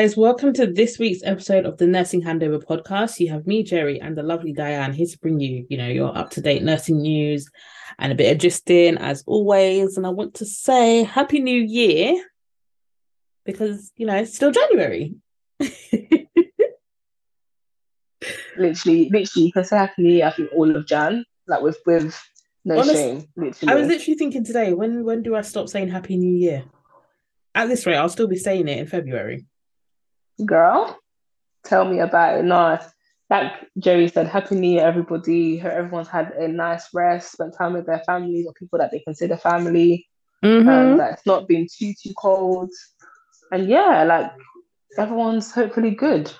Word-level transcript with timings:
guys, 0.00 0.16
welcome 0.16 0.50
to 0.50 0.66
this 0.66 0.98
week's 0.98 1.20
episode 1.24 1.66
of 1.66 1.76
the 1.76 1.86
Nursing 1.86 2.22
Handover 2.22 2.58
podcast. 2.58 3.20
You 3.20 3.28
have 3.32 3.46
me, 3.46 3.62
Gerry, 3.62 4.00
and 4.00 4.16
the 4.16 4.22
lovely 4.22 4.54
Dianne 4.54 4.94
here 4.94 5.06
to 5.06 5.18
bring 5.18 5.40
you, 5.40 5.66
you 5.68 5.76
know, 5.76 5.88
your 5.88 6.16
up 6.16 6.30
to 6.30 6.40
date 6.40 6.62
nursing 6.62 7.02
news 7.02 7.46
and 7.98 8.10
a 8.10 8.14
bit 8.14 8.32
of 8.34 8.38
gisting 8.40 8.96
as 8.98 9.22
always. 9.26 9.98
And 9.98 10.06
I 10.06 10.08
want 10.08 10.32
to 10.36 10.46
say 10.46 11.02
Happy 11.02 11.40
New 11.40 11.60
Year 11.60 12.14
because, 13.44 13.92
you 13.94 14.06
know, 14.06 14.16
it's 14.16 14.34
still 14.34 14.50
January. 14.50 15.16
literally, 18.56 19.10
literally, 19.10 19.28
you 19.34 19.52
can 19.52 19.64
say 19.64 19.76
Happy 19.76 20.00
New 20.00 20.14
Year, 20.14 20.28
I 20.28 20.30
think 20.30 20.48
all 20.56 20.74
of 20.74 20.86
Jan, 20.86 21.26
like 21.46 21.60
with, 21.60 21.78
with 21.84 22.18
no 22.64 22.78
Honest- 22.78 22.94
shame. 22.94 23.26
Literally. 23.36 23.70
I 23.70 23.76
was 23.76 23.86
literally 23.86 24.16
thinking 24.16 24.46
today, 24.46 24.72
when 24.72 25.04
when 25.04 25.22
do 25.22 25.36
I 25.36 25.42
stop 25.42 25.68
saying 25.68 25.88
Happy 25.88 26.16
New 26.16 26.34
Year? 26.34 26.64
At 27.54 27.68
this 27.68 27.84
rate, 27.84 27.96
I'll 27.96 28.08
still 28.08 28.28
be 28.28 28.36
saying 28.36 28.66
it 28.66 28.78
in 28.78 28.86
February. 28.86 29.44
Girl, 30.44 30.98
tell 31.64 31.84
me 31.84 32.00
about 32.00 32.38
it. 32.38 32.44
No, 32.44 32.78
like 33.30 33.52
Gerry 33.78 34.08
said, 34.08 34.26
Happy 34.26 34.56
New 34.56 34.72
Year, 34.72 34.86
everybody. 34.86 35.58
Hope 35.58 35.72
everyone's 35.72 36.08
had 36.08 36.32
a 36.32 36.48
nice 36.48 36.88
rest, 36.92 37.32
spent 37.32 37.56
time 37.56 37.74
with 37.74 37.86
their 37.86 38.02
families 38.04 38.46
or 38.46 38.52
people 38.54 38.78
that 38.78 38.90
they 38.90 38.98
consider 39.00 39.36
family. 39.36 40.06
Mm-hmm. 40.44 40.68
Um, 40.68 40.96
that 40.98 41.12
it's 41.12 41.26
not 41.26 41.46
been 41.46 41.66
too 41.70 41.92
too 42.02 42.14
cold, 42.16 42.70
and 43.52 43.68
yeah, 43.68 44.04
like 44.04 44.32
everyone's 44.96 45.52
hopefully 45.52 45.90
good. 45.90 46.32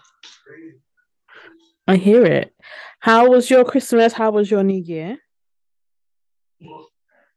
I 1.87 1.97
hear 1.97 2.25
it. 2.25 2.55
How 3.01 3.29
was 3.29 3.51
your 3.51 3.65
Christmas? 3.65 4.13
How 4.13 4.31
was 4.31 4.51
your 4.51 4.63
New 4.63 4.83
Year? 4.83 5.19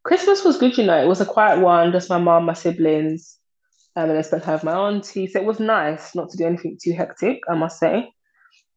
Christmas 0.04 0.44
was 0.44 0.58
good, 0.58 0.76
you 0.76 0.84
know. 0.84 1.02
It 1.02 1.08
was 1.08 1.20
a 1.20 1.26
quiet 1.26 1.60
one, 1.60 1.92
just 1.92 2.10
my 2.10 2.18
mom, 2.18 2.44
my 2.44 2.52
siblings, 2.52 3.38
um, 3.96 4.10
and 4.10 4.18
I 4.18 4.22
spent 4.22 4.42
time 4.42 4.54
with 4.54 4.64
my 4.64 4.74
auntie. 4.74 5.26
So 5.26 5.38
it 5.40 5.44
was 5.46 5.60
nice 5.60 6.14
not 6.14 6.30
to 6.30 6.36
do 6.36 6.46
anything 6.46 6.78
too 6.82 6.92
hectic, 6.92 7.40
I 7.48 7.54
must 7.54 7.78
say. 7.78 8.10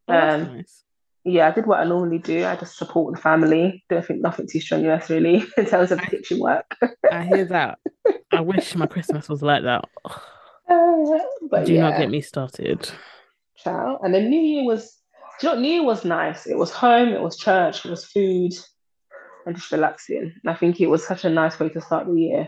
Oh, 0.08 0.14
Um, 0.14 0.44
nice. 0.58 0.84
yeah, 1.24 1.48
I 1.48 1.52
did 1.52 1.66
what 1.66 1.80
I 1.80 1.84
normally 1.86 2.20
do. 2.20 2.46
I 2.46 2.56
just 2.56 2.78
support 2.78 3.16
the 3.16 3.22
family. 3.22 3.84
Don't 3.90 4.06
think 4.06 4.22
nothing 4.22 4.48
too 4.48 4.60
strenuous 4.62 5.10
really 5.10 5.44
in 5.58 5.66
terms 5.66 5.92
of 5.92 6.02
kitchen 6.02 6.40
work. 6.40 6.76
I 7.12 7.24
hear 7.24 7.46
that. 7.46 7.80
I 8.32 8.42
wish 8.42 8.76
my 8.76 8.86
Christmas 8.88 9.28
was 9.30 9.42
like 9.42 9.64
that. 9.64 9.86
Uh, 10.70 11.18
but 11.50 11.66
Do 11.66 11.72
yeah, 11.74 11.80
not 11.90 11.98
get 11.98 12.10
me 12.10 12.20
started. 12.20 12.90
ciao. 13.56 13.98
And 14.04 14.14
then 14.14 14.30
New 14.30 14.42
Year 14.42 14.66
was, 14.66 14.98
do 15.40 15.48
you 15.48 15.54
know? 15.56 15.60
New 15.62 15.72
Year 15.72 15.84
was 15.86 16.04
nice. 16.04 16.46
It 16.46 16.58
was 16.58 16.72
home, 16.72 17.08
it 17.08 17.22
was 17.22 17.38
church, 17.38 17.86
it 17.86 17.90
was 17.90 18.04
food, 18.04 18.52
and 19.46 19.56
just 19.56 19.72
relaxing. 19.72 20.34
And 20.44 20.50
I 20.54 20.56
think 20.56 20.82
it 20.82 20.88
was 20.88 21.08
such 21.08 21.24
a 21.24 21.30
nice 21.30 21.58
way 21.58 21.70
to 21.70 21.80
start 21.80 22.06
the 22.08 22.20
year. 22.20 22.48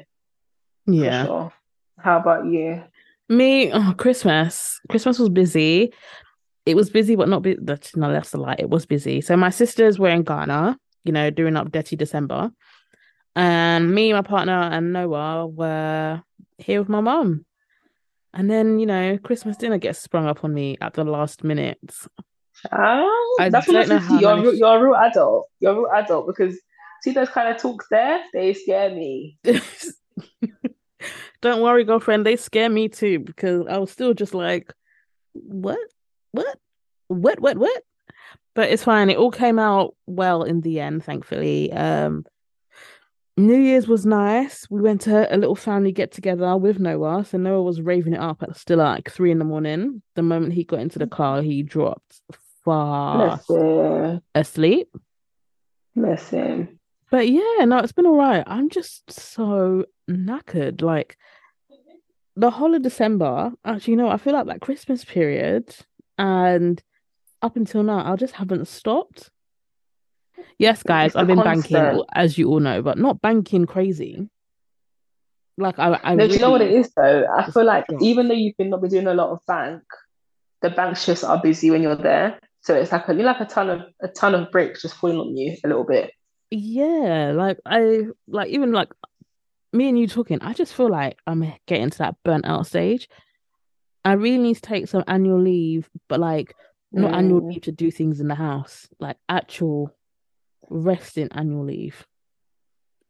For 0.86 0.94
Yeah. 0.94 1.26
sure. 1.26 1.54
How 2.02 2.17
about 2.19 2.45
you? 2.45 2.83
Me, 3.27 3.71
oh, 3.71 3.93
Christmas. 3.98 4.80
Christmas 4.89 5.20
was 5.20 5.30
busy. 5.30 5.93
It 6.65 6.76
was 6.76 6.89
busy, 6.89 7.15
but 7.15 7.30
not 7.30 7.42
busy. 7.42 7.60
No, 7.95 8.11
that's 8.11 8.33
a 8.33 8.37
lie. 8.37 8.55
It 8.58 8.70
was 8.70 8.86
busy. 8.86 9.21
So 9.21 9.37
my 9.37 9.49
sisters 9.49 9.99
were 9.99 10.10
in 10.10 10.23
Ghana, 10.23 10.77
you 11.04 11.11
know, 11.11 11.30
doing 11.30 11.55
up 11.55 11.71
Dirty 11.71 11.95
December. 11.95 12.52
And 13.36 13.93
me, 13.93 14.14
my 14.14 14.21
partner, 14.21 14.54
and 14.54 14.93
Noah 14.93 15.48
were 15.48 16.21
here 16.58 16.80
with 16.80 16.89
my 16.89 17.02
mum. 17.02 17.45
And 18.33 18.49
then, 18.49 18.80
you 18.80 18.86
know, 18.86 19.17
Christmas 19.17 19.58
dinner 19.58 19.77
gets 19.77 19.99
sprung 19.99 20.27
up 20.27 20.43
on 20.43 20.54
me 20.54 20.77
at 20.81 20.93
the 20.93 21.04
last 21.04 21.43
minute. 21.43 21.80
Ah, 22.71 23.05
I 23.39 23.49
that's 23.49 23.67
what 23.67 23.77
I 23.77 23.80
don't 23.81 23.89
know 23.89 23.99
how 23.99 24.20
you. 24.20 24.43
You're, 24.43 24.54
you're 24.54 24.77
a 24.77 24.83
real 24.83 24.95
adult. 24.95 25.48
You're 25.60 25.71
a 25.71 25.76
real 25.76 25.92
adult 25.95 26.27
because 26.27 26.60
see 27.02 27.11
those 27.11 27.30
kind 27.30 27.48
of 27.54 27.61
talks 27.61 27.87
there, 27.89 28.21
they 28.33 28.54
scare 28.54 28.89
me. 28.89 29.37
Don't 31.42 31.61
worry, 31.61 31.83
girlfriend. 31.86 32.26
They 32.26 32.36
scare 32.36 32.70
me 32.70 32.89
too 32.89 33.20
because 33.20 33.66
I 33.67 33.77
was 33.77 33.92
still 33.92 34.14
just 34.14 34.33
like, 34.33 34.73
what? 35.33 35.80
What? 36.32 36.60
What? 37.08 37.39
What? 37.39 37.58
What? 37.58 37.83
But 38.55 38.70
it's 38.72 38.83
fine. 38.83 39.10
It 39.10 39.17
all 39.17 39.32
came 39.32 39.58
out 39.60 39.95
well 40.05 40.44
in 40.44 40.61
the 40.61 40.80
end, 40.80 41.04
thankfully. 41.04 41.72
Um, 41.72 42.26
New 43.38 43.58
Year's 43.58 43.88
was 43.88 44.05
nice. 44.05 44.67
We 44.70 44.82
went 44.82 45.02
to 45.02 45.33
a 45.33 45.38
little 45.38 45.55
family 45.55 45.94
get 45.94 46.11
together 46.11 46.58
with 46.58 46.78
Noah. 46.78 47.23
So 47.23 47.38
Noah 47.38 47.64
was 47.64 47.80
raving 47.80 48.14
it 48.14 48.20
up 48.20 48.44
at 48.44 48.58
still 48.58 48.80
like 48.80 49.10
three 49.10 49.32
in 49.32 49.39
the 49.39 49.45
morning. 49.45 50.02
The 50.16 50.23
moment 50.23 50.54
he 50.54 50.66
got 50.66 50.82
into 50.82 50.99
the 50.99 51.08
car, 51.08 51.42
he 51.42 51.64
dropped 51.64 52.20
fast 52.66 53.49
Listen, 53.49 54.22
asleep. 54.36 54.89
listen. 55.95 56.79
But 57.11 57.30
yeah, 57.30 57.65
no, 57.65 57.80
it's 57.80 57.92
been 57.92 58.05
all 58.05 58.17
right. 58.17 58.43
I'm 58.45 58.70
just 58.70 59.11
so 59.11 59.86
knackered. 60.09 60.81
Like 60.81 61.17
the 62.36 62.52
whole 62.52 62.75
of 62.75 62.81
December, 62.81 63.52
actually, 63.65 63.92
you 63.92 63.97
know, 63.97 64.09
I 64.09 64.17
feel 64.17 64.33
like 64.33 64.47
that 64.47 64.61
Christmas 64.61 65.03
period 65.03 65.75
and 66.17 66.81
up 67.42 67.55
until 67.55 67.83
now, 67.83 68.11
I 68.11 68.15
just 68.15 68.36
haven't 68.36 68.67
stopped. 68.67 69.31
Yes, 70.58 70.83
guys, 70.83 71.15
I've 71.15 71.27
been 71.27 71.37
banking, 71.37 72.03
as 72.14 72.37
you 72.37 72.49
all 72.49 72.59
know, 72.59 72.81
but 72.81 72.98
not 72.98 73.21
banking 73.21 73.65
crazy. 73.65 74.30
Like 75.58 75.80
I, 75.80 75.99
I 76.03 76.15
No, 76.15 76.27
do 76.27 76.33
you 76.33 76.39
know 76.39 76.52
what 76.52 76.61
it 76.61 76.71
is 76.71 76.92
though? 76.95 77.25
I 77.37 77.49
feel 77.52 77.65
like 77.65 77.86
even 78.02 78.27
though 78.27 78.33
you've 78.33 78.55
been 78.58 78.69
not 78.69 78.81
been 78.81 78.89
doing 78.89 79.08
a 79.08 79.14
lot 79.14 79.30
of 79.30 79.39
bank, 79.45 79.83
the 80.61 80.69
bank 80.69 80.98
shifts 80.98 81.23
are 81.23 81.42
busy 81.42 81.71
when 81.71 81.81
you're 81.81 81.95
there. 81.95 82.39
So 82.61 82.75
it's 82.75 82.92
like 82.92 83.08
a 83.09 83.14
you 83.14 83.23
like 83.23 83.39
a 83.42 83.45
ton 83.45 83.69
of 83.69 83.81
a 84.02 84.08
ton 84.08 84.36
of 84.36 84.52
bricks 84.52 84.81
just 84.81 84.95
falling 84.95 85.17
on 85.17 85.36
you 85.36 85.58
a 85.64 85.67
little 85.67 85.83
bit. 85.83 86.11
Yeah, 86.52 87.32
like 87.36 87.58
I, 87.65 88.05
like 88.27 88.49
even 88.49 88.71
like 88.71 88.89
me 89.73 89.89
and 89.89 89.99
you 89.99 90.08
talking, 90.08 90.39
I 90.42 90.54
just 90.54 90.73
feel 90.73 90.89
like 90.89 91.17
I'm 91.27 91.54
getting 91.67 91.89
to 91.89 91.98
that 91.99 92.15
burnt 92.23 92.45
out 92.45 92.67
stage. 92.67 93.08
I 94.04 94.14
really 94.14 94.37
need 94.37 94.55
to 94.55 94.61
take 94.61 94.87
some 94.87 95.04
annual 95.08 95.42
leave, 95.42 95.89
but 96.08 96.20
like 96.20 96.55
not 96.92 97.14
annual 97.14 97.42
Mm. 97.42 97.49
leave 97.54 97.61
to 97.64 97.71
do 97.71 97.92
things 97.92 98.20
in 98.20 98.27
the 98.27 98.36
house, 98.36 98.87
like 98.99 99.17
actual 99.27 99.95
resting 100.70 101.27
annual 101.32 101.65
leave. 101.65 102.05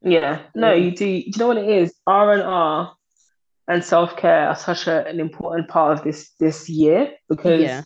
Yeah, 0.01 0.43
no, 0.55 0.73
you 0.73 0.91
do. 0.91 1.05
Do 1.05 1.05
you 1.25 1.31
know 1.37 1.47
what 1.47 1.57
it 1.57 1.69
is? 1.69 1.93
R 2.07 2.33
and 2.33 2.41
R 2.41 2.95
and 3.67 3.83
self 3.83 4.15
care 4.17 4.47
are 4.47 4.55
such 4.55 4.87
a, 4.87 5.05
an 5.07 5.19
important 5.19 5.67
part 5.67 5.97
of 5.97 6.03
this 6.03 6.31
this 6.39 6.69
year 6.69 7.13
because 7.29 7.61
Yeah. 7.61 7.83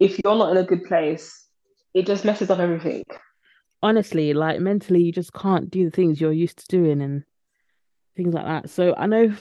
if 0.00 0.18
you're 0.22 0.36
not 0.36 0.50
in 0.50 0.56
a 0.56 0.64
good 0.66 0.84
place, 0.84 1.48
it 1.94 2.06
just 2.06 2.24
messes 2.24 2.50
up 2.50 2.58
everything. 2.58 3.04
Honestly, 3.82 4.32
like 4.34 4.60
mentally, 4.60 5.02
you 5.02 5.12
just 5.12 5.32
can't 5.32 5.70
do 5.70 5.84
the 5.84 5.90
things 5.90 6.20
you're 6.20 6.32
used 6.32 6.58
to 6.58 6.66
doing 6.66 7.00
and 7.00 7.24
things 8.16 8.34
like 8.34 8.44
that. 8.44 8.70
So 8.70 8.94
I 8.96 9.06
know 9.06 9.32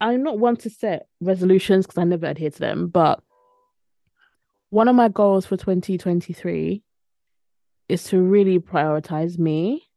I'm 0.00 0.22
not 0.22 0.38
one 0.38 0.56
to 0.58 0.70
set 0.70 1.08
resolutions 1.20 1.86
because 1.86 1.98
I 1.98 2.04
never 2.04 2.26
adhere 2.26 2.50
to 2.50 2.58
them, 2.58 2.88
but 2.88 3.22
one 4.70 4.88
of 4.88 4.94
my 4.94 5.08
goals 5.08 5.46
for 5.46 5.56
2023 5.56 6.82
is 7.88 8.04
to 8.04 8.22
really 8.22 8.60
prioritize 8.60 9.38
me 9.38 9.88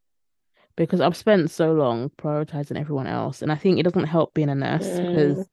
because 0.75 0.99
I've 0.99 1.15
spent 1.15 1.51
so 1.51 1.73
long 1.73 2.09
prioritizing 2.17 2.79
everyone 2.79 3.05
else. 3.05 3.43
And 3.43 3.51
I 3.51 3.55
think 3.55 3.77
it 3.77 3.83
doesn't 3.83 4.05
help 4.05 4.33
being 4.33 4.49
a 4.49 4.55
nurse 4.55 4.99
because 4.99 5.37
Mm. 5.37 5.49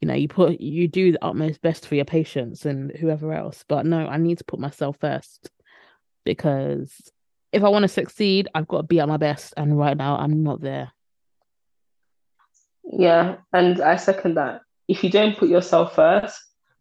you 0.00 0.06
know, 0.06 0.14
you 0.14 0.28
put 0.28 0.60
you 0.60 0.86
do 0.86 1.10
the 1.12 1.24
utmost 1.24 1.60
best 1.60 1.86
for 1.86 1.96
your 1.96 2.04
patients 2.04 2.64
and 2.64 2.92
whoever 2.92 3.32
else. 3.32 3.64
But 3.66 3.84
no, 3.86 4.06
I 4.06 4.18
need 4.18 4.38
to 4.38 4.44
put 4.44 4.60
myself 4.60 4.98
first 5.00 5.50
because 6.24 7.10
if 7.52 7.64
I 7.64 7.68
want 7.68 7.84
to 7.84 7.88
succeed, 7.88 8.48
I've 8.54 8.68
got 8.68 8.78
to 8.78 8.82
be 8.84 9.00
at 9.00 9.08
my 9.08 9.16
best. 9.16 9.54
And 9.56 9.78
right 9.78 9.96
now, 9.96 10.16
I'm 10.16 10.42
not 10.42 10.60
there. 10.60 10.92
Yeah, 12.90 13.36
and 13.52 13.80
I 13.80 13.96
second 13.96 14.34
that. 14.36 14.62
If 14.88 15.04
you 15.04 15.10
don't 15.10 15.36
put 15.36 15.48
yourself 15.48 15.94
first, 15.94 16.38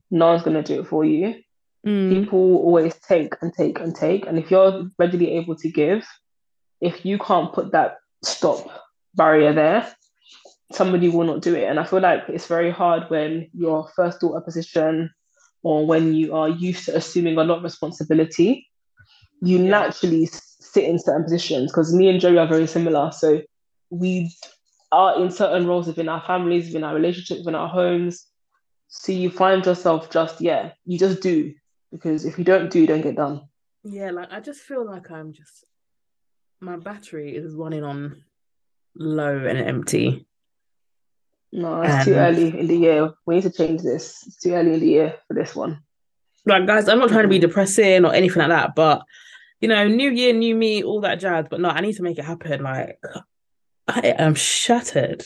no 0.09 0.27
one's 0.27 0.43
gonna 0.43 0.63
do 0.63 0.79
it 0.81 0.87
for 0.87 1.03
you. 1.03 1.35
Mm, 1.85 2.09
People 2.09 2.57
always 2.57 2.95
take 2.99 3.33
and 3.41 3.53
take 3.53 3.79
and 3.79 3.93
take, 3.93 4.25
and 4.25 4.39
if 4.39 4.49
you're 4.49 4.89
readily 4.97 5.31
able 5.33 5.55
to 5.57 5.69
give, 5.69 6.05
if 6.79 7.05
you 7.05 7.17
can't 7.17 7.51
put 7.51 7.71
that 7.73 7.97
stop 8.23 8.67
barrier 9.15 9.51
there, 9.53 9.93
somebody 10.71 11.09
will 11.09 11.25
not 11.25 11.41
do 11.41 11.55
it. 11.55 11.65
And 11.65 11.79
I 11.79 11.83
feel 11.83 11.99
like 11.99 12.23
it's 12.29 12.47
very 12.47 12.71
hard 12.71 13.09
when 13.09 13.49
you're 13.53 13.89
first 13.95 14.21
daughter 14.21 14.41
position 14.41 15.09
or 15.63 15.85
when 15.85 16.13
you 16.13 16.35
are 16.35 16.49
used 16.49 16.85
to 16.85 16.95
assuming 16.95 17.37
a 17.37 17.43
lot 17.43 17.57
of 17.57 17.63
responsibility, 17.63 18.65
you 19.41 19.57
Yeah. 19.59 19.69
naturally 19.71 20.25
sit 20.71 20.85
in 20.85 20.99
certain 20.99 21.23
positions. 21.23 21.71
Because 21.71 21.93
me 21.93 22.09
and 22.09 22.19
Joey 22.19 22.37
are 22.37 22.47
very 22.47 22.67
similar. 22.67 23.11
So 23.11 23.41
we 23.89 24.31
are 24.91 25.21
in 25.21 25.31
certain 25.31 25.67
roles 25.67 25.87
within 25.87 26.09
our 26.09 26.23
families, 26.25 26.67
within 26.67 26.83
our 26.83 26.95
relationships, 26.95 27.39
within 27.39 27.55
our 27.55 27.67
homes. 27.67 28.25
So 28.87 29.11
you 29.11 29.29
find 29.29 29.65
yourself 29.65 30.09
just, 30.09 30.41
yeah, 30.41 30.71
you 30.85 30.97
just 30.97 31.21
do. 31.21 31.53
Because 31.91 32.25
if 32.25 32.37
you 32.37 32.43
don't 32.43 32.69
do, 32.69 32.79
you 32.79 32.87
don't 32.87 33.01
get 33.01 33.15
done. 33.15 33.41
yeah, 33.83 34.11
like 34.11 34.31
I 34.31 34.39
just 34.39 34.61
feel 34.61 34.85
like 34.85 35.09
I'm 35.11 35.33
just 35.33 35.65
my 36.59 36.77
battery 36.77 37.35
is 37.35 37.53
running 37.53 37.83
on 37.83 38.23
low 38.95 39.45
and 39.45 39.57
empty. 39.57 40.25
No, 41.51 41.81
it's 41.81 42.05
too 42.05 42.15
early 42.15 42.59
in 42.59 42.67
the 42.67 42.75
year. 42.75 43.13
We 43.25 43.35
need 43.35 43.43
to 43.43 43.51
change 43.51 43.81
this. 43.81 44.23
It's 44.27 44.37
too 44.37 44.53
early 44.53 44.73
in 44.73 44.79
the 44.79 44.87
year 44.87 45.15
for 45.27 45.33
this 45.33 45.55
one. 45.55 45.81
Like, 46.45 46.65
guys, 46.65 46.89
I'm 46.89 46.99
not 46.99 47.09
trying 47.09 47.23
to 47.23 47.29
be 47.29 47.39
depressing 47.39 48.05
or 48.05 48.13
anything 48.13 48.39
like 48.39 48.49
that, 48.49 48.75
but 48.75 49.03
you 49.59 49.68
know, 49.68 49.88
new 49.88 50.12
year, 50.12 50.33
new 50.33 50.56
me, 50.56 50.83
all 50.83 51.01
that 51.01 51.19
jazz. 51.19 51.45
But 51.50 51.62
no, 51.62 51.69
I 51.69 51.81
need 51.81 51.95
to 51.95 52.04
make 52.04 52.19
it 52.19 52.25
happen. 52.25 52.63
Like, 52.63 53.00
I 53.88 54.00
am 54.18 54.36
shattered. 54.36 55.25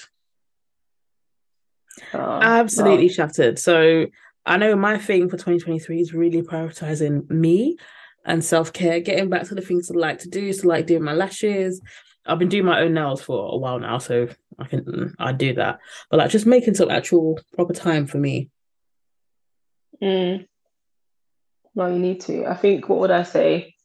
Uh, 2.14 2.40
Absolutely 2.42 3.08
well, 3.08 3.14
shattered. 3.14 3.60
So 3.60 4.08
I 4.46 4.58
know 4.58 4.76
my 4.76 4.98
thing 4.98 5.30
for 5.30 5.38
2023 5.38 6.00
is 6.00 6.14
really 6.14 6.42
prioritizing 6.42 7.30
me 7.30 7.78
and 8.26 8.44
self 8.44 8.72
care, 8.72 9.00
getting 9.00 9.30
back 9.30 9.44
to 9.48 9.56
the 9.56 9.62
things 9.62 9.90
I 9.90 9.98
like 9.98 10.20
to 10.20 10.30
do. 10.30 10.54
So, 10.54 10.68
like 10.68 10.88
doing 10.88 11.04
my 11.04 11.14
lashes. 11.14 11.82
I've 12.24 12.38
been 12.38 12.50
doing 12.50 12.66
my 12.66 12.82
own 12.82 12.94
nails 12.94 13.22
for 13.24 13.52
a 13.52 13.58
while 13.58 13.80
now, 13.80 13.98
so 13.98 14.28
I 14.60 14.66
can 14.66 15.16
I 15.18 15.32
do 15.32 15.56
that. 15.56 15.80
But 16.10 16.18
like 16.18 16.30
just 16.30 16.46
making 16.46 16.76
some 16.76 16.92
actual 16.92 17.40
proper 17.56 17.74
time 17.74 18.06
for 18.06 18.20
me. 18.20 18.50
Mm. 20.02 20.48
No, 21.74 21.88
you 21.88 22.00
need 22.00 22.22
to. 22.22 22.46
I 22.46 22.54
think 22.54 22.88
what 22.90 23.00
would 23.00 23.12
I 23.12 23.24
say 23.24 23.76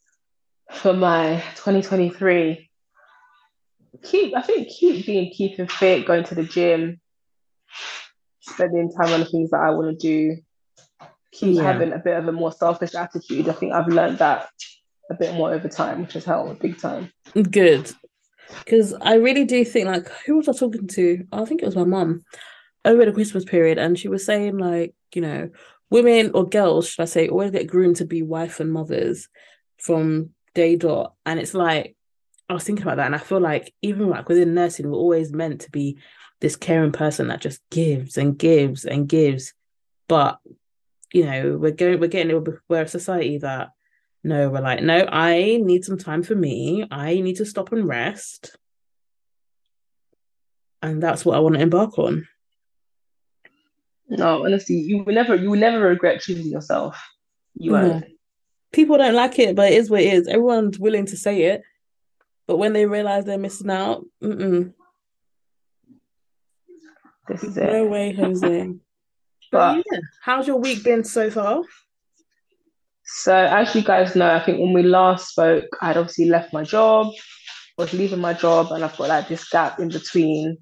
for 0.72 0.92
my 0.92 1.42
2023? 1.56 2.70
Keep 4.02 4.36
I 4.36 4.42
think 4.42 4.68
keep 4.68 5.06
being 5.06 5.32
keeping 5.32 5.68
fit, 5.68 6.06
going 6.06 6.24
to 6.24 6.34
the 6.34 6.44
gym, 6.44 7.00
spending 8.40 8.92
time 8.92 9.12
on 9.12 9.20
the 9.20 9.26
things 9.26 9.50
that 9.50 9.60
I 9.60 9.70
want 9.70 9.98
to 9.98 10.06
do, 10.06 10.36
keep 11.32 11.56
yeah. 11.56 11.62
having 11.62 11.92
a 11.92 11.98
bit 11.98 12.16
of 12.16 12.28
a 12.28 12.32
more 12.32 12.52
selfish 12.52 12.94
attitude. 12.94 13.48
I 13.48 13.52
think 13.52 13.72
I've 13.72 13.88
learned 13.88 14.18
that 14.18 14.48
a 15.10 15.14
bit 15.14 15.34
more 15.34 15.52
over 15.52 15.68
time, 15.68 16.02
which 16.02 16.14
has 16.14 16.24
helped 16.24 16.60
big 16.60 16.78
time. 16.78 17.12
Good. 17.50 17.90
Because 18.64 18.94
I 19.00 19.14
really 19.14 19.44
do 19.44 19.64
think, 19.64 19.86
like, 19.86 20.08
who 20.24 20.36
was 20.36 20.48
I 20.48 20.52
talking 20.52 20.86
to? 20.88 21.24
I 21.32 21.44
think 21.44 21.62
it 21.62 21.66
was 21.66 21.76
my 21.76 21.84
mum 21.84 22.24
over 22.84 23.04
the 23.04 23.12
Christmas 23.12 23.44
period, 23.44 23.78
and 23.78 23.98
she 23.98 24.08
was 24.08 24.24
saying, 24.24 24.58
like, 24.58 24.94
you 25.14 25.22
know, 25.22 25.50
women 25.90 26.30
or 26.34 26.48
girls, 26.48 26.88
should 26.88 27.02
I 27.02 27.06
say, 27.06 27.28
always 27.28 27.50
get 27.50 27.66
groomed 27.66 27.96
to 27.96 28.04
be 28.04 28.22
wife 28.22 28.60
and 28.60 28.72
mothers 28.72 29.28
from 29.78 30.30
day 30.56 30.74
dot. 30.74 31.14
And 31.24 31.38
it's 31.38 31.54
like, 31.54 31.94
I 32.48 32.54
was 32.54 32.64
thinking 32.64 32.82
about 32.82 32.96
that, 32.96 33.06
and 33.06 33.14
I 33.14 33.18
feel 33.18 33.40
like 33.40 33.72
even 33.82 34.08
like 34.08 34.28
within 34.28 34.54
nursing, 34.54 34.90
we're 34.90 34.96
always 34.96 35.32
meant 35.32 35.60
to 35.62 35.70
be 35.70 35.98
this 36.40 36.56
caring 36.56 36.92
person 36.92 37.28
that 37.28 37.40
just 37.40 37.60
gives 37.70 38.16
and 38.16 38.36
gives 38.38 38.84
and 38.84 39.08
gives. 39.08 39.52
But 40.08 40.38
you 41.12 41.24
know, 41.24 41.56
we're 41.56 41.70
going, 41.70 42.00
we're 42.00 42.08
getting, 42.08 42.44
we're 42.68 42.82
a 42.82 42.88
society 42.88 43.38
that 43.38 43.70
no, 44.22 44.48
we're 44.50 44.60
like, 44.60 44.82
no, 44.82 45.06
I 45.08 45.60
need 45.62 45.84
some 45.84 45.98
time 45.98 46.22
for 46.22 46.34
me. 46.34 46.84
I 46.90 47.20
need 47.20 47.36
to 47.36 47.46
stop 47.46 47.72
and 47.72 47.86
rest. 47.86 48.56
And 50.82 51.02
that's 51.02 51.24
what 51.24 51.36
I 51.36 51.40
want 51.40 51.54
to 51.54 51.60
embark 51.60 51.98
on. 51.98 52.26
No, 54.08 54.44
honestly, 54.44 54.76
you 54.76 55.04
will 55.04 55.14
never, 55.14 55.36
you 55.36 55.50
will 55.50 55.58
never 55.58 55.80
regret 55.80 56.20
choosing 56.20 56.50
yourself. 56.50 57.00
You 57.54 57.72
won't. 57.72 58.04
Mm-hmm. 58.04 58.15
People 58.76 58.98
don't 58.98 59.14
like 59.14 59.38
it, 59.38 59.56
but 59.56 59.72
it 59.72 59.78
is 59.78 59.88
what 59.88 60.02
it 60.02 60.12
is. 60.12 60.28
Everyone's 60.28 60.78
willing 60.78 61.06
to 61.06 61.16
say 61.16 61.44
it, 61.44 61.62
but 62.46 62.58
when 62.58 62.74
they 62.74 62.84
realize 62.84 63.24
they're 63.24 63.38
missing 63.38 63.70
out, 63.70 64.04
mm-mm. 64.22 64.74
This 67.26 67.42
is 67.42 67.56
no 67.56 67.86
it. 67.86 67.90
way, 67.90 68.12
Jose. 68.12 68.74
but 69.50 69.82
yeah, 69.90 69.98
how's 70.22 70.46
your 70.46 70.58
week 70.58 70.84
been 70.84 71.02
so 71.02 71.30
far? 71.30 71.62
So, 73.02 73.34
as 73.34 73.74
you 73.74 73.82
guys 73.82 74.14
know, 74.14 74.30
I 74.30 74.44
think 74.44 74.60
when 74.60 74.74
we 74.74 74.82
last 74.82 75.30
spoke, 75.30 75.64
I'd 75.80 75.96
obviously 75.96 76.26
left 76.26 76.52
my 76.52 76.62
job, 76.62 77.12
was 77.78 77.92
leaving 77.94 78.20
my 78.20 78.34
job, 78.34 78.70
and 78.70 78.84
I've 78.84 78.96
got 78.96 79.08
like 79.08 79.28
this 79.28 79.48
gap 79.48 79.80
in 79.80 79.88
between 79.88 80.58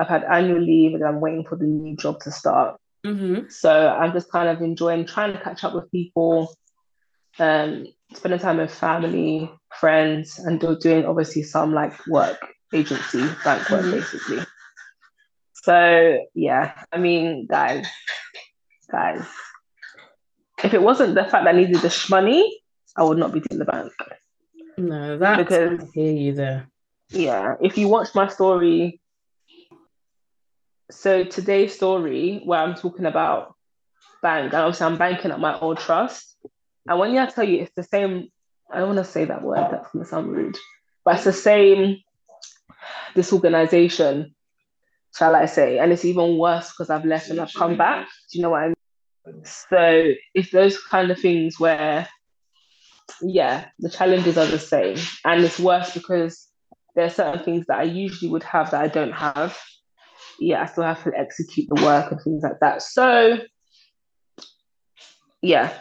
I've 0.00 0.08
had 0.08 0.24
annual 0.24 0.60
leave 0.60 0.94
and 0.94 1.04
I'm 1.04 1.20
waiting 1.20 1.44
for 1.44 1.56
the 1.56 1.66
new 1.66 1.96
job 1.96 2.20
to 2.22 2.32
start. 2.32 2.80
Mm-hmm. 3.06 3.48
So 3.48 3.88
I'm 3.88 4.12
just 4.12 4.30
kind 4.30 4.48
of 4.48 4.60
enjoying 4.60 5.06
trying 5.06 5.32
to 5.34 5.40
catch 5.40 5.62
up 5.62 5.74
with 5.74 5.90
people, 5.92 6.52
um, 7.38 7.86
spending 8.14 8.40
time 8.40 8.58
with 8.58 8.72
family, 8.72 9.50
friends, 9.78 10.38
and 10.38 10.60
doing 10.80 11.04
obviously 11.04 11.42
some 11.42 11.72
like 11.72 11.94
work 12.06 12.38
agency, 12.72 13.26
bank 13.44 13.68
work 13.70 13.82
mm-hmm. 13.82 13.90
basically. 13.92 14.44
So 15.54 16.18
yeah, 16.34 16.72
I 16.92 16.98
mean, 16.98 17.46
guys, 17.46 17.86
guys, 18.90 19.24
if 20.62 20.74
it 20.74 20.82
wasn't 20.82 21.14
the 21.14 21.24
fact 21.24 21.44
that 21.44 21.48
I 21.48 21.52
needed 21.52 21.76
this 21.76 22.10
money, 22.10 22.60
I 22.96 23.04
would 23.04 23.18
not 23.18 23.32
be 23.32 23.42
in 23.50 23.58
the 23.58 23.64
bank. 23.64 23.92
No, 24.76 25.16
that 25.18 25.38
because 25.38 25.80
I 25.80 25.86
hear 25.94 26.12
you 26.12 26.34
there. 26.34 26.68
Yeah, 27.10 27.54
if 27.60 27.78
you 27.78 27.88
watch 27.88 28.14
my 28.14 28.28
story 28.28 29.00
so 30.90 31.24
today's 31.24 31.74
story 31.74 32.40
where 32.44 32.60
I'm 32.60 32.74
talking 32.74 33.06
about 33.06 33.54
bank, 34.22 34.52
and 34.52 34.62
obviously 34.62 34.86
I'm 34.86 34.98
banking 34.98 35.30
at 35.30 35.40
my 35.40 35.58
old 35.58 35.78
trust. 35.78 36.33
And 36.86 36.98
when 36.98 37.16
I 37.16 37.26
tell 37.26 37.44
you 37.44 37.62
it's 37.62 37.74
the 37.74 37.82
same, 37.82 38.28
I 38.70 38.78
don't 38.78 38.94
want 38.94 39.04
to 39.04 39.10
say 39.10 39.24
that 39.24 39.42
word, 39.42 39.68
that's 39.70 39.90
gonna 39.92 40.04
sound 40.04 40.30
rude, 40.30 40.56
but 41.04 41.16
it's 41.16 41.24
the 41.24 41.32
same 41.32 41.98
disorganization, 43.14 44.34
shall 45.16 45.34
I 45.34 45.46
say? 45.46 45.78
And 45.78 45.92
it's 45.92 46.04
even 46.04 46.38
worse 46.38 46.70
because 46.70 46.90
I've 46.90 47.04
left 47.04 47.30
and 47.30 47.40
I've 47.40 47.54
come 47.54 47.76
back. 47.76 48.06
Do 48.30 48.38
you 48.38 48.42
know 48.42 48.50
what 48.50 48.62
I 48.62 48.66
mean? 48.68 49.44
So 49.44 50.12
it's 50.34 50.50
those 50.50 50.78
kind 50.78 51.10
of 51.10 51.18
things 51.18 51.58
where 51.58 52.08
yeah, 53.22 53.66
the 53.78 53.90
challenges 53.90 54.36
are 54.36 54.46
the 54.46 54.58
same. 54.58 54.96
And 55.24 55.44
it's 55.44 55.58
worse 55.58 55.94
because 55.94 56.48
there 56.94 57.06
are 57.06 57.10
certain 57.10 57.44
things 57.44 57.66
that 57.66 57.78
I 57.78 57.84
usually 57.84 58.30
would 58.30 58.42
have 58.42 58.70
that 58.70 58.82
I 58.82 58.88
don't 58.88 59.12
have 59.12 59.56
yeah, 60.38 60.62
I 60.62 60.66
still 60.66 60.84
have 60.84 61.02
to 61.04 61.12
execute 61.16 61.68
the 61.68 61.82
work 61.82 62.10
and 62.10 62.20
things 62.20 62.42
like 62.42 62.58
that. 62.60 62.82
So 62.82 63.38
yeah. 65.42 65.72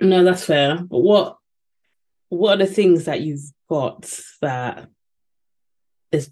No, 0.00 0.24
that's 0.24 0.44
fair. 0.44 0.76
But 0.76 0.98
what 0.98 1.36
what 2.28 2.54
are 2.54 2.64
the 2.64 2.72
things 2.72 3.06
that 3.06 3.20
you've 3.20 3.40
got 3.68 4.10
that 4.42 4.88
is 6.12 6.30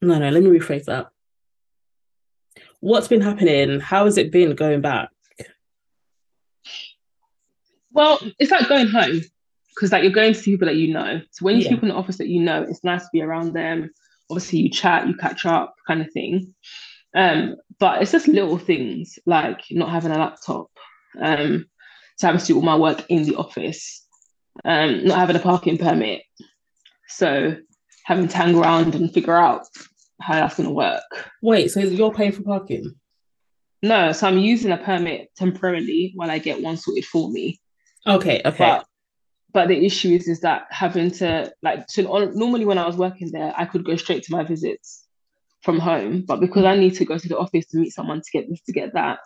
no 0.00 0.18
no, 0.18 0.30
let 0.30 0.42
me 0.42 0.58
rephrase 0.58 0.86
that. 0.86 1.08
What's 2.80 3.08
been 3.08 3.20
happening? 3.20 3.80
How 3.80 4.04
has 4.04 4.18
it 4.18 4.30
been 4.30 4.54
going 4.54 4.80
back? 4.80 5.10
Well, 7.92 8.20
it's 8.38 8.50
like 8.50 8.68
going 8.68 8.88
home 8.88 9.22
because 9.74 9.92
like 9.92 10.02
you're 10.02 10.12
going 10.12 10.34
to 10.34 10.38
see 10.38 10.52
people 10.52 10.66
that 10.66 10.76
you 10.76 10.92
know. 10.92 11.20
So 11.30 11.44
when 11.44 11.56
you 11.56 11.62
yeah. 11.62 11.68
see 11.68 11.74
people 11.74 11.88
in 11.88 11.94
the 11.94 12.00
office 12.00 12.18
that 12.18 12.28
you 12.28 12.42
know, 12.42 12.62
it's 12.62 12.84
nice 12.84 13.02
to 13.02 13.10
be 13.12 13.22
around 13.22 13.52
them 13.52 13.90
obviously 14.30 14.60
you 14.60 14.70
chat, 14.70 15.06
you 15.06 15.14
catch 15.14 15.46
up, 15.46 15.74
kind 15.86 16.02
of 16.02 16.10
thing. 16.12 16.54
Um, 17.14 17.56
but 17.78 18.02
it's 18.02 18.12
just 18.12 18.28
little 18.28 18.58
things 18.58 19.18
like 19.26 19.62
not 19.70 19.90
having 19.90 20.10
a 20.10 20.18
laptop, 20.18 20.70
um, 21.20 21.66
so 22.18 22.26
having 22.26 22.40
to 22.40 22.46
do 22.46 22.56
all 22.56 22.62
my 22.62 22.76
work 22.76 23.04
in 23.08 23.22
the 23.22 23.36
office, 23.36 24.06
um, 24.64 25.04
not 25.04 25.18
having 25.18 25.36
a 25.36 25.40
parking 25.40 25.78
permit, 25.78 26.22
so 27.06 27.56
having 28.04 28.28
to 28.28 28.36
hang 28.36 28.56
around 28.56 28.94
and 28.94 29.12
figure 29.12 29.36
out 29.36 29.66
how 30.20 30.34
that's 30.34 30.56
going 30.56 30.68
to 30.68 30.74
work. 30.74 31.02
Wait, 31.42 31.70
so 31.70 31.80
you're 31.80 32.12
paying 32.12 32.32
for 32.32 32.42
parking? 32.42 32.94
No, 33.82 34.10
so 34.10 34.26
I'm 34.26 34.38
using 34.38 34.72
a 34.72 34.76
permit 34.76 35.30
temporarily 35.36 36.12
while 36.16 36.30
I 36.30 36.38
get 36.38 36.60
one 36.60 36.76
sorted 36.76 37.04
for 37.04 37.30
me. 37.30 37.60
Okay, 38.06 38.42
okay. 38.44 38.58
But 38.58 38.86
but 39.52 39.68
the 39.68 39.86
issue 39.86 40.10
is 40.10 40.26
is 40.26 40.40
that 40.40 40.66
having 40.70 41.10
to 41.12 41.52
like 41.62 41.88
so 41.88 42.02
normally 42.02 42.64
when 42.64 42.78
I 42.78 42.86
was 42.86 42.96
working 42.96 43.30
there, 43.30 43.54
I 43.56 43.64
could 43.64 43.84
go 43.84 43.94
straight 43.94 44.24
to 44.24 44.32
my 44.32 44.42
visits 44.42 45.04
from 45.62 45.78
home, 45.78 46.24
but 46.26 46.40
because 46.40 46.64
I 46.64 46.76
need 46.76 46.96
to 46.96 47.04
go 47.04 47.16
to 47.16 47.28
the 47.28 47.38
office 47.38 47.66
to 47.68 47.78
meet 47.78 47.92
someone 47.92 48.20
to 48.20 48.30
get 48.32 48.48
this 48.48 48.62
to 48.62 48.72
get 48.72 48.94
that, 48.94 49.20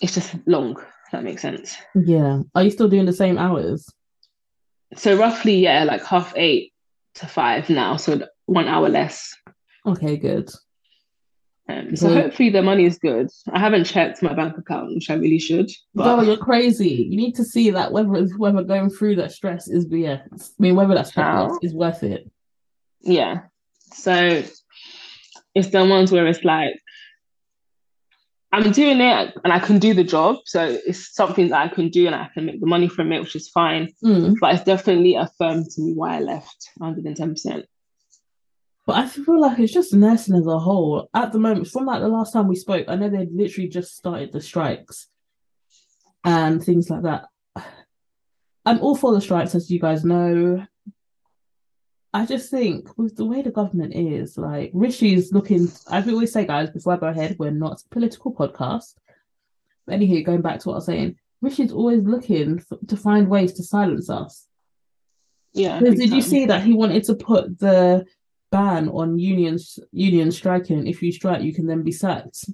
it's 0.00 0.14
just 0.14 0.34
long. 0.46 0.82
That 1.12 1.24
makes 1.24 1.42
sense. 1.42 1.76
Yeah. 1.94 2.42
Are 2.54 2.62
you 2.62 2.70
still 2.70 2.88
doing 2.88 3.06
the 3.06 3.12
same 3.12 3.38
hours? 3.38 3.88
So 4.96 5.16
roughly, 5.16 5.56
yeah, 5.56 5.84
like 5.84 6.04
half 6.04 6.32
eight 6.36 6.72
to 7.14 7.26
five 7.26 7.70
now, 7.70 7.96
so 7.96 8.26
one 8.46 8.68
hour 8.68 8.88
less. 8.88 9.34
Okay, 9.86 10.16
good. 10.16 10.50
Um, 11.68 11.94
so 11.94 12.12
hopefully 12.12 12.50
the 12.50 12.62
money 12.62 12.84
is 12.84 12.98
good. 12.98 13.28
I 13.52 13.60
haven't 13.60 13.84
checked 13.84 14.22
my 14.22 14.34
bank 14.34 14.58
account, 14.58 14.94
which 14.94 15.08
I 15.08 15.14
really 15.14 15.38
should. 15.38 15.70
But... 15.94 16.16
No, 16.16 16.22
you're 16.22 16.36
crazy. 16.36 17.06
You 17.08 17.16
need 17.16 17.36
to 17.36 17.44
see 17.44 17.70
that 17.70 17.92
whether 17.92 18.08
whether 18.36 18.64
going 18.64 18.90
through 18.90 19.16
that 19.16 19.30
stress 19.30 19.68
is 19.68 19.86
yeah. 19.90 20.22
I 20.32 20.38
mean, 20.58 20.74
whether 20.74 20.94
that 20.94 21.06
stress 21.06 21.52
is 21.62 21.72
worth 21.72 22.02
it. 22.02 22.28
Yeah. 23.02 23.42
So 23.92 24.42
it's 25.54 25.68
the 25.68 25.84
ones 25.84 26.10
where 26.10 26.26
it's 26.26 26.44
like 26.44 26.80
I'm 28.52 28.72
doing 28.72 29.00
it 29.00 29.34
and 29.44 29.52
I 29.52 29.60
can 29.60 29.78
do 29.78 29.94
the 29.94 30.04
job. 30.04 30.38
So 30.44 30.78
it's 30.86 31.14
something 31.14 31.48
that 31.48 31.60
I 31.60 31.68
can 31.68 31.88
do 31.88 32.06
and 32.06 32.14
I 32.14 32.28
can 32.34 32.46
make 32.46 32.60
the 32.60 32.66
money 32.66 32.88
from 32.88 33.12
it, 33.12 33.20
which 33.20 33.36
is 33.36 33.48
fine. 33.48 33.92
Mm. 34.04 34.36
But 34.40 34.54
it's 34.54 34.64
definitely 34.64 35.14
affirmed 35.14 35.70
to 35.70 35.82
me 35.82 35.92
why 35.94 36.16
I 36.16 36.20
left 36.20 36.70
110%. 36.80 37.64
But 38.86 38.96
I 38.96 39.06
feel 39.06 39.40
like 39.40 39.58
it's 39.60 39.72
just 39.72 39.94
nursing 39.94 40.34
as 40.34 40.46
a 40.46 40.58
whole. 40.58 41.08
At 41.14 41.32
the 41.32 41.38
moment, 41.38 41.68
from 41.68 41.86
like 41.86 42.00
the 42.00 42.08
last 42.08 42.32
time 42.32 42.48
we 42.48 42.56
spoke, 42.56 42.86
I 42.88 42.96
know 42.96 43.08
they 43.08 43.28
literally 43.30 43.68
just 43.68 43.96
started 43.96 44.32
the 44.32 44.40
strikes 44.40 45.06
and 46.24 46.62
things 46.62 46.90
like 46.90 47.02
that. 47.02 47.26
I'm 48.66 48.80
all 48.80 48.96
for 48.96 49.14
the 49.14 49.20
strikes, 49.20 49.54
as 49.54 49.70
you 49.70 49.78
guys 49.78 50.04
know. 50.04 50.66
I 52.12 52.26
just 52.26 52.50
think 52.50 52.96
with 52.98 53.16
the 53.16 53.24
way 53.24 53.42
the 53.42 53.50
government 53.50 53.94
is, 53.94 54.36
like 54.36 54.72
Rishi's 54.74 55.32
looking. 55.32 55.70
I 55.88 56.02
always 56.02 56.32
say, 56.32 56.44
guys, 56.44 56.70
before 56.70 56.94
I 56.94 56.96
go 56.96 57.06
ahead, 57.06 57.36
we're 57.38 57.50
not 57.50 57.80
a 57.80 57.88
political 57.90 58.34
podcast. 58.34 58.94
But 59.86 60.00
anywho, 60.00 60.24
going 60.24 60.42
back 60.42 60.60
to 60.60 60.68
what 60.68 60.74
I 60.74 60.76
was 60.78 60.86
saying, 60.86 61.16
Rishi's 61.40 61.72
always 61.72 62.02
looking 62.02 62.58
for, 62.58 62.78
to 62.88 62.96
find 62.96 63.28
ways 63.28 63.52
to 63.54 63.62
silence 63.62 64.10
us. 64.10 64.46
Yeah. 65.52 65.78
Because 65.78 65.98
Did 65.98 66.10
you 66.10 66.22
see 66.22 66.46
that 66.46 66.62
he 66.62 66.72
wanted 66.72 67.04
to 67.04 67.14
put 67.14 67.58
the 67.58 68.04
ban 68.50 68.88
on 68.88 69.18
unions 69.18 69.78
union 69.92 70.30
striking. 70.30 70.86
If 70.86 71.02
you 71.02 71.12
strike, 71.12 71.42
you 71.42 71.54
can 71.54 71.66
then 71.66 71.82
be 71.82 71.92
sacked. 71.92 72.46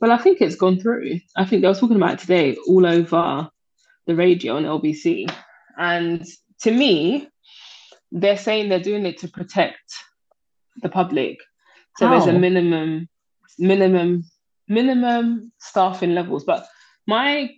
Well, 0.00 0.12
I 0.12 0.18
think 0.18 0.40
it's 0.40 0.56
gone 0.56 0.78
through. 0.78 1.20
I 1.36 1.44
think 1.44 1.62
they 1.62 1.68
were 1.68 1.74
talking 1.74 1.96
about 1.96 2.14
it 2.14 2.18
today 2.20 2.56
all 2.66 2.84
over 2.84 3.48
the 4.06 4.14
radio 4.14 4.56
on 4.56 4.64
LBC. 4.64 5.32
And 5.78 6.24
to 6.62 6.70
me, 6.70 7.28
they're 8.14 8.38
saying 8.38 8.68
they're 8.68 8.78
doing 8.78 9.04
it 9.04 9.18
to 9.18 9.28
protect 9.28 9.92
the 10.82 10.88
public. 10.88 11.38
So 11.96 12.08
there's 12.08 12.26
a 12.26 12.32
minimum, 12.32 13.08
minimum, 13.58 14.24
minimum 14.68 15.52
staffing 15.58 16.14
levels. 16.14 16.44
But 16.44 16.66
my 17.06 17.50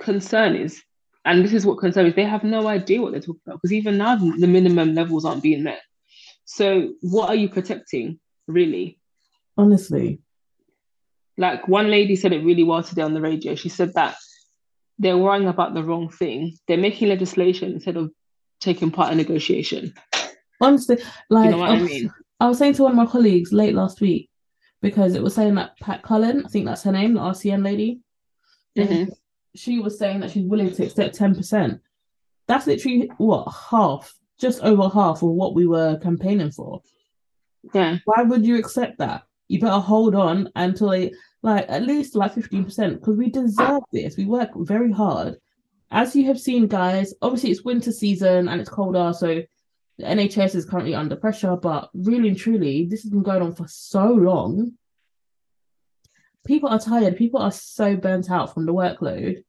concern 0.00 0.56
is, 0.56 0.82
and 1.24 1.44
this 1.44 1.52
is 1.52 1.64
what 1.64 1.78
concern 1.78 2.06
is, 2.06 2.14
they 2.14 2.24
have 2.24 2.42
no 2.42 2.66
idea 2.66 3.00
what 3.00 3.12
they're 3.12 3.20
talking 3.20 3.40
about 3.46 3.62
because 3.62 3.72
even 3.72 3.96
now 3.96 4.16
the 4.16 4.46
minimum 4.46 4.94
levels 4.94 5.24
aren't 5.24 5.42
being 5.42 5.62
met. 5.62 5.80
So 6.44 6.94
what 7.00 7.28
are 7.30 7.36
you 7.36 7.48
protecting, 7.48 8.18
really? 8.48 8.98
Honestly. 9.56 10.20
Like 11.38 11.66
one 11.68 11.88
lady 11.90 12.16
said 12.16 12.32
it 12.32 12.44
really 12.44 12.64
well 12.64 12.82
today 12.82 13.02
on 13.02 13.14
the 13.14 13.20
radio. 13.20 13.54
She 13.54 13.68
said 13.68 13.94
that 13.94 14.16
they're 14.98 15.18
worrying 15.18 15.48
about 15.48 15.74
the 15.74 15.84
wrong 15.84 16.08
thing. 16.10 16.56
They're 16.66 16.76
making 16.76 17.08
legislation 17.08 17.72
instead 17.72 17.96
of 17.96 18.12
taking 18.60 18.90
part 18.90 19.10
in 19.12 19.18
negotiation. 19.18 19.92
Honestly, 20.60 20.98
like 21.30 21.46
You 21.50 21.56
know 21.56 21.62
I 21.62 21.74
I 21.76 21.80
was, 21.82 21.90
mean? 21.90 22.12
I 22.40 22.48
was 22.48 22.58
saying 22.58 22.74
to 22.74 22.82
one 22.84 22.92
of 22.92 22.96
my 22.96 23.06
colleagues 23.06 23.52
late 23.52 23.74
last 23.74 24.00
week 24.00 24.30
because 24.80 25.14
it 25.14 25.22
was 25.22 25.34
saying 25.34 25.54
that 25.56 25.78
Pat 25.80 26.02
Cullen, 26.02 26.44
I 26.44 26.48
think 26.48 26.66
that's 26.66 26.82
her 26.82 26.92
name, 26.92 27.14
the 27.14 27.20
RCN 27.20 27.62
lady, 27.64 28.00
Mhm. 28.76 29.10
she 29.54 29.78
was 29.78 29.98
saying 29.98 30.20
that 30.20 30.30
she's 30.30 30.46
willing 30.46 30.72
to 30.72 30.84
accept 30.84 31.16
10%. 31.16 31.80
That's 32.46 32.66
literally 32.66 33.10
what 33.18 33.44
half, 33.70 34.12
just 34.38 34.62
over 34.62 34.88
half 34.88 35.22
of 35.22 35.30
what 35.30 35.54
we 35.54 35.66
were 35.66 35.98
campaigning 35.98 36.50
for. 36.50 36.82
Yeah. 37.72 37.98
Why 38.04 38.22
would 38.22 38.44
you 38.44 38.56
accept 38.58 38.98
that? 38.98 39.22
You 39.48 39.60
better 39.60 39.78
hold 39.80 40.14
on 40.14 40.50
until 40.56 40.90
they 40.90 41.12
like 41.42 41.66
at 41.68 41.82
least 41.82 42.14
like 42.16 42.32
15% 42.34 42.94
because 43.00 43.16
we 43.16 43.28
deserve 43.30 43.82
this. 43.92 44.16
We 44.16 44.24
work 44.24 44.50
very 44.56 44.90
hard. 44.92 45.36
As 45.94 46.16
you 46.16 46.26
have 46.26 46.40
seen, 46.40 46.66
guys, 46.66 47.14
obviously 47.22 47.52
it's 47.52 47.62
winter 47.62 47.92
season 47.92 48.48
and 48.48 48.60
it's 48.60 48.68
colder, 48.68 49.12
so 49.16 49.44
the 49.96 50.04
NHS 50.04 50.56
is 50.56 50.64
currently 50.64 50.92
under 50.92 51.14
pressure, 51.14 51.54
but 51.54 51.88
really 51.94 52.30
and 52.30 52.36
truly, 52.36 52.86
this 52.86 53.02
has 53.02 53.12
been 53.12 53.22
going 53.22 53.42
on 53.42 53.54
for 53.54 53.68
so 53.68 54.06
long. 54.06 54.72
People 56.44 56.68
are 56.68 56.80
tired, 56.80 57.16
people 57.16 57.40
are 57.40 57.52
so 57.52 57.94
burnt 57.94 58.28
out 58.28 58.52
from 58.52 58.66
the 58.66 58.74
workload, 58.74 59.44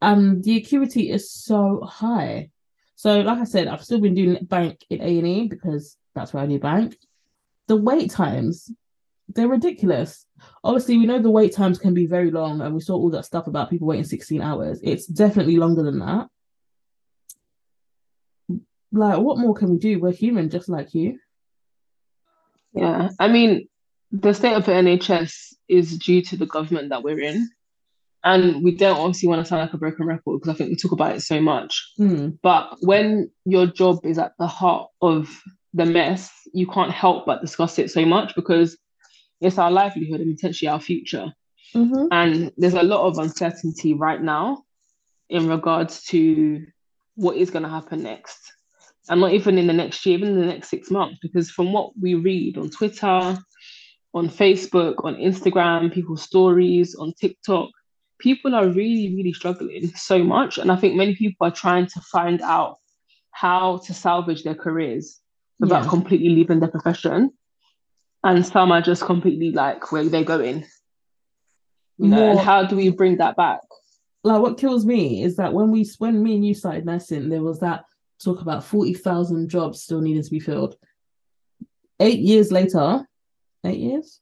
and 0.00 0.44
the 0.44 0.56
acuity 0.56 1.10
is 1.10 1.32
so 1.32 1.80
high. 1.82 2.50
So, 2.94 3.18
like 3.22 3.38
I 3.38 3.44
said, 3.44 3.66
I've 3.66 3.82
still 3.82 4.00
been 4.00 4.14
doing 4.14 4.44
bank 4.44 4.84
in 4.88 5.02
A&E 5.02 5.48
because 5.48 5.96
that's 6.14 6.32
where 6.32 6.44
I 6.44 6.46
do 6.46 6.60
bank. 6.60 6.96
The 7.66 7.74
wait 7.74 8.12
times, 8.12 8.70
they're 9.34 9.48
ridiculous. 9.48 10.26
Obviously, 10.64 10.98
we 10.98 11.06
know 11.06 11.20
the 11.20 11.30
wait 11.30 11.54
times 11.54 11.78
can 11.78 11.94
be 11.94 12.06
very 12.06 12.30
long, 12.30 12.60
and 12.60 12.74
we 12.74 12.80
saw 12.80 12.94
all 12.94 13.10
that 13.10 13.24
stuff 13.24 13.46
about 13.46 13.70
people 13.70 13.86
waiting 13.86 14.04
16 14.04 14.40
hours. 14.42 14.80
It's 14.82 15.06
definitely 15.06 15.56
longer 15.56 15.82
than 15.82 15.98
that. 16.00 16.28
Like, 18.92 19.18
what 19.18 19.38
more 19.38 19.54
can 19.54 19.70
we 19.70 19.78
do? 19.78 20.00
We're 20.00 20.12
human 20.12 20.50
just 20.50 20.68
like 20.68 20.94
you. 20.94 21.18
Yeah. 22.72 23.10
I 23.18 23.28
mean, 23.28 23.68
the 24.10 24.34
state 24.34 24.54
of 24.54 24.66
the 24.66 24.72
NHS 24.72 25.54
is 25.68 25.98
due 25.98 26.22
to 26.22 26.36
the 26.36 26.46
government 26.46 26.90
that 26.90 27.02
we're 27.02 27.20
in. 27.20 27.48
And 28.22 28.62
we 28.62 28.76
don't 28.76 28.98
obviously 28.98 29.28
want 29.28 29.40
to 29.40 29.48
sound 29.48 29.62
like 29.62 29.72
a 29.72 29.78
broken 29.78 30.06
record 30.06 30.40
because 30.40 30.54
I 30.54 30.58
think 30.58 30.70
we 30.70 30.76
talk 30.76 30.92
about 30.92 31.16
it 31.16 31.22
so 31.22 31.40
much. 31.40 31.92
Mm, 31.98 32.38
But 32.42 32.76
when 32.80 33.30
your 33.46 33.66
job 33.66 34.04
is 34.04 34.18
at 34.18 34.32
the 34.38 34.46
heart 34.46 34.90
of 35.00 35.30
the 35.72 35.86
mess, 35.86 36.30
you 36.52 36.66
can't 36.66 36.90
help 36.90 37.24
but 37.24 37.40
discuss 37.40 37.78
it 37.78 37.90
so 37.90 38.04
much 38.04 38.34
because 38.34 38.76
it's 39.40 39.58
our 39.58 39.70
livelihood 39.70 40.20
and 40.20 40.34
potentially 40.34 40.68
our 40.68 40.80
future. 40.80 41.32
mhm. 41.74 42.08
And 42.10 42.52
there's 42.56 42.74
a 42.74 42.82
lot 42.82 43.06
of 43.06 43.18
uncertainty 43.18 43.94
right 43.94 44.20
now 44.20 44.64
in 45.28 45.48
regards 45.48 46.02
to 46.06 46.66
what 47.14 47.36
is 47.36 47.50
going 47.50 47.62
to 47.62 47.68
happen 47.68 48.02
next. 48.02 48.52
And 49.08 49.20
not 49.20 49.32
even 49.32 49.58
in 49.58 49.66
the 49.66 49.72
next 49.72 50.04
year, 50.04 50.18
even 50.18 50.30
in 50.30 50.40
the 50.40 50.46
next 50.46 50.68
six 50.68 50.90
months, 50.90 51.18
because 51.22 51.50
from 51.50 51.72
what 51.72 51.92
we 52.00 52.14
read 52.14 52.58
on 52.58 52.70
Twitter, 52.70 53.38
on 54.12 54.28
Facebook, 54.28 55.04
on 55.04 55.14
Instagram, 55.16 55.92
people's 55.92 56.22
stories, 56.22 56.94
on 56.96 57.12
TikTok, 57.12 57.68
people 58.18 58.54
are 58.54 58.68
really, 58.68 59.14
really 59.16 59.32
struggling 59.32 59.88
so 59.94 60.22
much. 60.22 60.58
And 60.58 60.70
I 60.72 60.76
think 60.76 60.94
many 60.96 61.14
people 61.14 61.46
are 61.46 61.50
trying 61.52 61.86
to 61.86 62.00
find 62.00 62.40
out 62.42 62.78
how 63.30 63.78
to 63.86 63.94
salvage 63.94 64.42
their 64.42 64.54
careers 64.56 65.20
without 65.60 65.84
Yeah. 65.84 65.90
completely 65.90 66.30
leaving 66.30 66.60
their 66.60 66.68
profession. 66.68 67.30
And 68.22 68.44
some 68.44 68.70
are 68.70 68.82
just 68.82 69.02
completely 69.02 69.50
like 69.50 69.92
where 69.92 70.04
they're 70.04 70.24
going. 70.24 70.66
You 71.98 72.08
know, 72.08 72.30
and 72.30 72.40
how 72.40 72.64
do 72.64 72.76
we 72.76 72.90
bring 72.90 73.18
that 73.18 73.36
back? 73.36 73.60
like 74.22 74.42
what 74.42 74.58
kills 74.58 74.84
me 74.84 75.22
is 75.22 75.36
that 75.36 75.52
when 75.52 75.70
we 75.70 75.88
when 75.98 76.22
me 76.22 76.34
and 76.34 76.46
you 76.46 76.54
started 76.54 76.84
nursing, 76.84 77.28
there 77.28 77.42
was 77.42 77.60
that 77.60 77.84
talk 78.22 78.42
about 78.42 78.64
40,000 78.64 79.48
jobs 79.48 79.82
still 79.82 80.00
needed 80.00 80.24
to 80.24 80.30
be 80.30 80.40
filled. 80.40 80.76
Eight 81.98 82.20
years 82.20 82.52
later, 82.52 83.06
eight 83.64 83.78
years? 83.78 84.20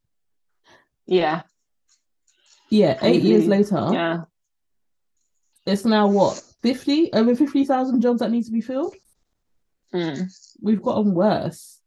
Yeah, 1.07 1.43
Yeah, 2.71 2.99
eight 3.03 3.23
years 3.23 3.47
later, 3.47 3.89
yeah, 3.93 4.23
it's 5.67 5.85
now 5.85 6.07
what, 6.07 6.41
50? 6.63 7.13
Over 7.13 7.35
50,000 7.35 8.01
jobs 8.01 8.21
that 8.21 8.31
need 8.31 8.45
to 8.45 8.53
be 8.53 8.61
filled? 8.61 8.95
Mm. 9.93 10.31
We've 10.61 10.83
gotten 10.83 11.15
worse. 11.15 11.78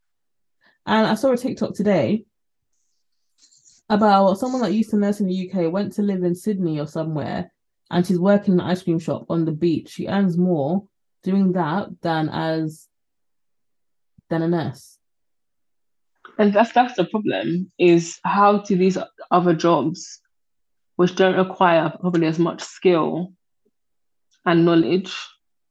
And 0.85 1.07
I 1.07 1.15
saw 1.15 1.31
a 1.31 1.37
TikTok 1.37 1.73
today 1.73 2.25
about 3.89 4.35
someone 4.35 4.61
that 4.61 4.73
used 4.73 4.89
to 4.91 4.97
nurse 4.97 5.19
in 5.19 5.27
the 5.27 5.49
UK, 5.49 5.71
went 5.71 5.93
to 5.93 6.01
live 6.01 6.23
in 6.23 6.33
Sydney 6.33 6.79
or 6.79 6.87
somewhere, 6.87 7.51
and 7.91 8.05
she's 8.05 8.19
working 8.19 8.53
in 8.53 8.59
an 8.61 8.67
ice 8.67 8.83
cream 8.83 8.99
shop 8.99 9.25
on 9.29 9.45
the 9.45 9.51
beach. 9.51 9.89
She 9.89 10.07
earns 10.07 10.37
more 10.37 10.85
doing 11.23 11.51
that 11.53 11.89
than 12.01 12.29
as 12.29 12.87
than 14.29 14.41
a 14.41 14.47
nurse. 14.47 14.97
And 16.37 16.53
that's 16.53 16.71
that's 16.71 16.95
the 16.95 17.05
problem 17.05 17.71
is 17.77 18.19
how 18.23 18.59
do 18.59 18.77
these 18.77 18.97
other 19.29 19.53
jobs, 19.53 20.21
which 20.95 21.15
don't 21.15 21.35
require 21.35 21.91
probably 21.99 22.27
as 22.27 22.39
much 22.39 22.61
skill 22.61 23.33
and 24.45 24.65
knowledge, 24.65 25.13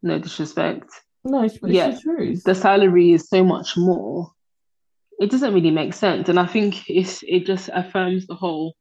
no 0.03 0.19
disrespect, 0.19 0.91
No, 1.25 1.43
it's, 1.43 1.57
it's 1.57 1.65
Yeah, 1.65 1.97
the 2.45 2.55
salary 2.55 3.13
is 3.13 3.29
so 3.29 3.43
much 3.43 3.77
more. 3.77 4.31
It 5.21 5.31
doesn't 5.31 5.55
really 5.55 5.71
make 5.71 5.93
sense. 5.93 6.29
And 6.29 6.41
I 6.41 6.47
think 6.47 6.89
it's 6.89 7.23
it 7.23 7.47
just 7.47 7.69
affirms 7.73 8.27
the 8.27 8.35
whole 8.35 8.75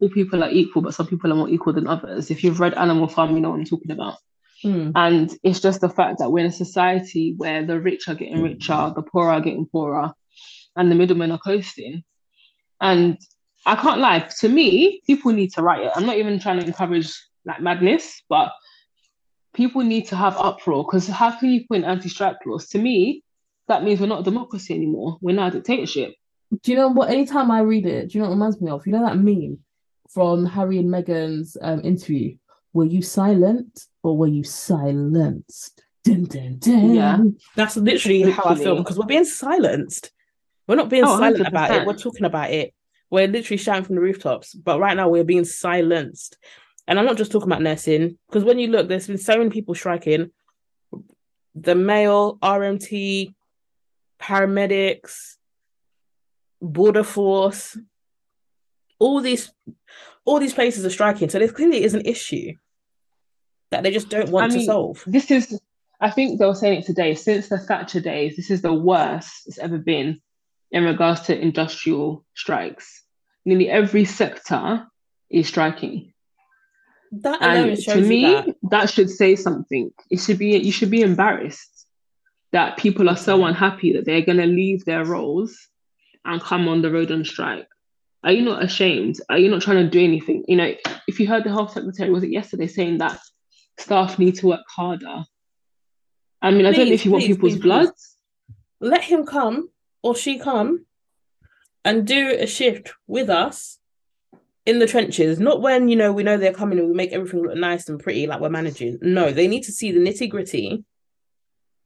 all 0.00 0.08
people 0.10 0.42
are 0.42 0.50
equal, 0.50 0.82
but 0.82 0.94
some 0.94 1.06
people 1.06 1.32
are 1.32 1.36
more 1.36 1.48
equal 1.48 1.72
than 1.72 1.86
others. 1.86 2.30
If 2.30 2.42
you've 2.42 2.60
read 2.60 2.74
Animal 2.74 3.08
Farm, 3.08 3.34
you 3.34 3.40
know 3.40 3.50
what 3.50 3.60
I'm 3.60 3.64
talking 3.64 3.92
about. 3.92 4.16
Mm, 4.64 4.92
And 4.94 5.38
it's 5.42 5.60
just 5.60 5.80
the 5.80 5.88
fact 5.88 6.18
that 6.18 6.30
we're 6.30 6.40
in 6.40 6.46
a 6.46 6.52
society 6.52 7.34
where 7.36 7.64
the 7.64 7.80
rich 7.80 8.08
are 8.08 8.14
getting 8.14 8.42
richer, 8.42 8.92
the 8.94 9.02
poor 9.02 9.30
are 9.30 9.40
getting 9.40 9.66
poorer, 9.66 10.12
and 10.76 10.90
the 10.90 10.94
middlemen 10.94 11.30
are 11.30 11.38
coasting. 11.38 12.04
And 12.80 13.18
I 13.64 13.76
can't 13.76 14.00
lie, 14.00 14.20
to 14.40 14.48
me, 14.48 15.02
people 15.06 15.32
need 15.32 15.52
to 15.54 15.62
riot. 15.62 15.92
I'm 15.94 16.06
not 16.06 16.16
even 16.16 16.38
trying 16.38 16.60
to 16.60 16.66
encourage 16.66 17.12
like 17.44 17.60
madness, 17.60 18.22
but 18.28 18.52
people 19.54 19.82
need 19.82 20.06
to 20.08 20.16
have 20.16 20.36
uproar 20.36 20.84
because 20.84 21.08
how 21.08 21.30
can 21.38 21.50
you 21.50 21.64
put 21.66 21.78
in 21.78 21.84
anti-strike 21.84 22.36
laws? 22.44 22.68
To 22.68 22.78
me, 22.78 23.22
that 23.68 23.82
means 23.84 24.00
we're 24.00 24.06
not 24.06 24.20
a 24.20 24.24
democracy 24.24 24.74
anymore. 24.74 25.18
We're 25.20 25.34
now 25.36 25.48
a 25.48 25.50
dictatorship. 25.50 26.14
Do 26.62 26.70
you 26.70 26.76
know 26.76 26.88
what? 26.88 27.10
Anytime 27.10 27.50
I 27.50 27.60
read 27.60 27.86
it, 27.86 28.08
do 28.10 28.18
you 28.18 28.22
know 28.22 28.28
what 28.28 28.32
it 28.32 28.36
reminds 28.36 28.60
me 28.60 28.70
of? 28.70 28.86
You 28.86 28.92
know 28.92 29.04
that 29.04 29.18
meme 29.18 29.58
from 30.10 30.46
Harry 30.46 30.78
and 30.78 30.88
Meghan's 30.88 31.56
um, 31.60 31.80
interview? 31.84 32.36
Were 32.72 32.84
you 32.84 33.02
silent 33.02 33.86
or 34.02 34.16
were 34.16 34.28
you 34.28 34.44
silenced? 34.44 35.82
Dun, 36.04 36.24
dun, 36.24 36.58
dun. 36.58 36.94
Yeah. 36.94 37.18
That's 37.56 37.76
literally 37.76 38.30
how 38.30 38.44
I 38.44 38.54
feel 38.54 38.76
because 38.76 38.98
we're 38.98 39.06
being 39.06 39.24
silenced. 39.24 40.12
We're 40.68 40.76
not 40.76 40.88
being 40.88 41.04
Oh, 41.04 41.18
silent 41.18 41.46
about 41.46 41.72
it. 41.72 41.86
We're 41.86 41.94
talking 41.94 42.26
about 42.26 42.50
it. 42.50 42.74
We're 43.10 43.28
literally 43.28 43.56
shouting 43.58 43.84
from 43.84 43.96
the 43.96 44.00
rooftops. 44.00 44.54
But 44.54 44.78
right 44.78 44.96
now, 44.96 45.08
we're 45.08 45.24
being 45.24 45.44
silenced. 45.44 46.36
And 46.86 46.98
I'm 46.98 47.06
not 47.06 47.16
just 47.16 47.32
talking 47.32 47.48
about 47.48 47.62
nursing 47.62 48.18
because 48.28 48.44
when 48.44 48.58
you 48.60 48.68
look, 48.68 48.88
there's 48.88 49.08
been 49.08 49.18
so 49.18 49.36
many 49.36 49.50
people 49.50 49.74
striking. 49.74 50.30
The 51.54 51.74
mail 51.74 52.38
RMT, 52.42 53.34
paramedics, 54.20 55.34
border 56.60 57.04
force, 57.04 57.76
all 58.98 59.20
these, 59.20 59.50
all 60.24 60.40
these 60.40 60.54
places 60.54 60.84
are 60.84 60.90
striking. 60.90 61.28
So 61.28 61.38
there 61.38 61.48
clearly 61.48 61.82
is 61.82 61.94
an 61.94 62.02
issue 62.04 62.52
that 63.70 63.82
they 63.82 63.90
just 63.90 64.08
don't 64.08 64.30
want 64.30 64.46
I 64.46 64.48
to 64.48 64.56
mean, 64.58 64.66
solve. 64.66 65.02
This 65.06 65.30
is, 65.30 65.60
I 66.00 66.10
think 66.10 66.38
they 66.38 66.46
were 66.46 66.54
saying 66.54 66.80
it 66.80 66.86
today, 66.86 67.14
since 67.14 67.48
the 67.48 67.58
Thatcher 67.58 68.00
days, 68.00 68.36
this 68.36 68.50
is 68.50 68.62
the 68.62 68.72
worst 68.72 69.46
it's 69.46 69.58
ever 69.58 69.78
been 69.78 70.20
in 70.70 70.84
regards 70.84 71.22
to 71.22 71.38
industrial 71.38 72.24
strikes. 72.34 73.02
Nearly 73.44 73.68
every 73.68 74.04
sector 74.04 74.86
is 75.30 75.48
striking. 75.48 76.12
That 77.12 77.40
alone 77.40 77.68
And 77.70 77.82
shows 77.82 77.94
to 77.94 78.00
me, 78.00 78.22
that. 78.22 78.56
that. 78.70 78.90
should 78.90 79.10
say 79.10 79.36
something. 79.36 79.90
It 80.10 80.20
should 80.20 80.38
be 80.38 80.56
you 80.58 80.72
should 80.72 80.90
be 80.90 81.02
embarrassed 81.02 81.75
that 82.56 82.78
people 82.78 83.10
are 83.10 83.18
so 83.18 83.36
mm-hmm. 83.36 83.48
unhappy 83.48 83.92
that 83.92 84.06
they're 84.06 84.22
gonna 84.24 84.46
leave 84.46 84.82
their 84.86 85.04
roles 85.04 85.68
and 86.24 86.40
come 86.40 86.66
on 86.68 86.80
the 86.80 86.90
road 86.90 87.12
on 87.12 87.22
strike. 87.22 87.68
are 88.24 88.32
you 88.32 88.40
not 88.40 88.64
ashamed? 88.64 89.16
Are 89.28 89.36
you 89.36 89.50
not 89.50 89.60
trying 89.60 89.84
to 89.84 89.90
do 89.90 90.02
anything? 90.02 90.42
You 90.48 90.56
know, 90.56 90.74
if 91.06 91.20
you 91.20 91.26
heard 91.26 91.44
the 91.44 91.50
health 91.50 91.72
secretary, 91.74 92.08
was 92.08 92.24
it 92.24 92.30
yesterday, 92.30 92.66
saying 92.66 92.96
that 92.98 93.20
staff 93.78 94.18
need 94.18 94.36
to 94.36 94.46
work 94.46 94.64
harder? 94.74 95.24
I 96.40 96.50
mean, 96.50 96.64
I 96.64 96.72
don't 96.72 96.86
know 96.86 96.94
if 96.94 97.04
you 97.04 97.10
want 97.10 97.24
people's 97.24 97.56
please, 97.56 97.62
blood. 97.62 97.90
Let 98.80 99.04
him 99.04 99.26
come 99.26 99.68
or 100.02 100.16
she 100.16 100.38
come 100.38 100.86
and 101.84 102.06
do 102.06 102.38
a 102.40 102.46
shift 102.46 102.94
with 103.06 103.28
us 103.28 103.78
in 104.64 104.78
the 104.78 104.86
trenches, 104.86 105.38
not 105.38 105.60
when 105.60 105.90
you 105.90 105.96
know 105.96 106.10
we 106.10 106.22
know 106.22 106.38
they're 106.38 106.54
coming 106.54 106.78
and 106.78 106.88
we 106.88 106.94
make 106.94 107.12
everything 107.12 107.42
look 107.42 107.58
nice 107.58 107.86
and 107.90 108.00
pretty, 108.00 108.26
like 108.26 108.40
we're 108.40 108.48
managing. 108.48 108.98
No, 109.02 109.30
they 109.30 109.46
need 109.46 109.64
to 109.64 109.72
see 109.72 109.92
the 109.92 110.00
nitty 110.00 110.30
gritty 110.30 110.86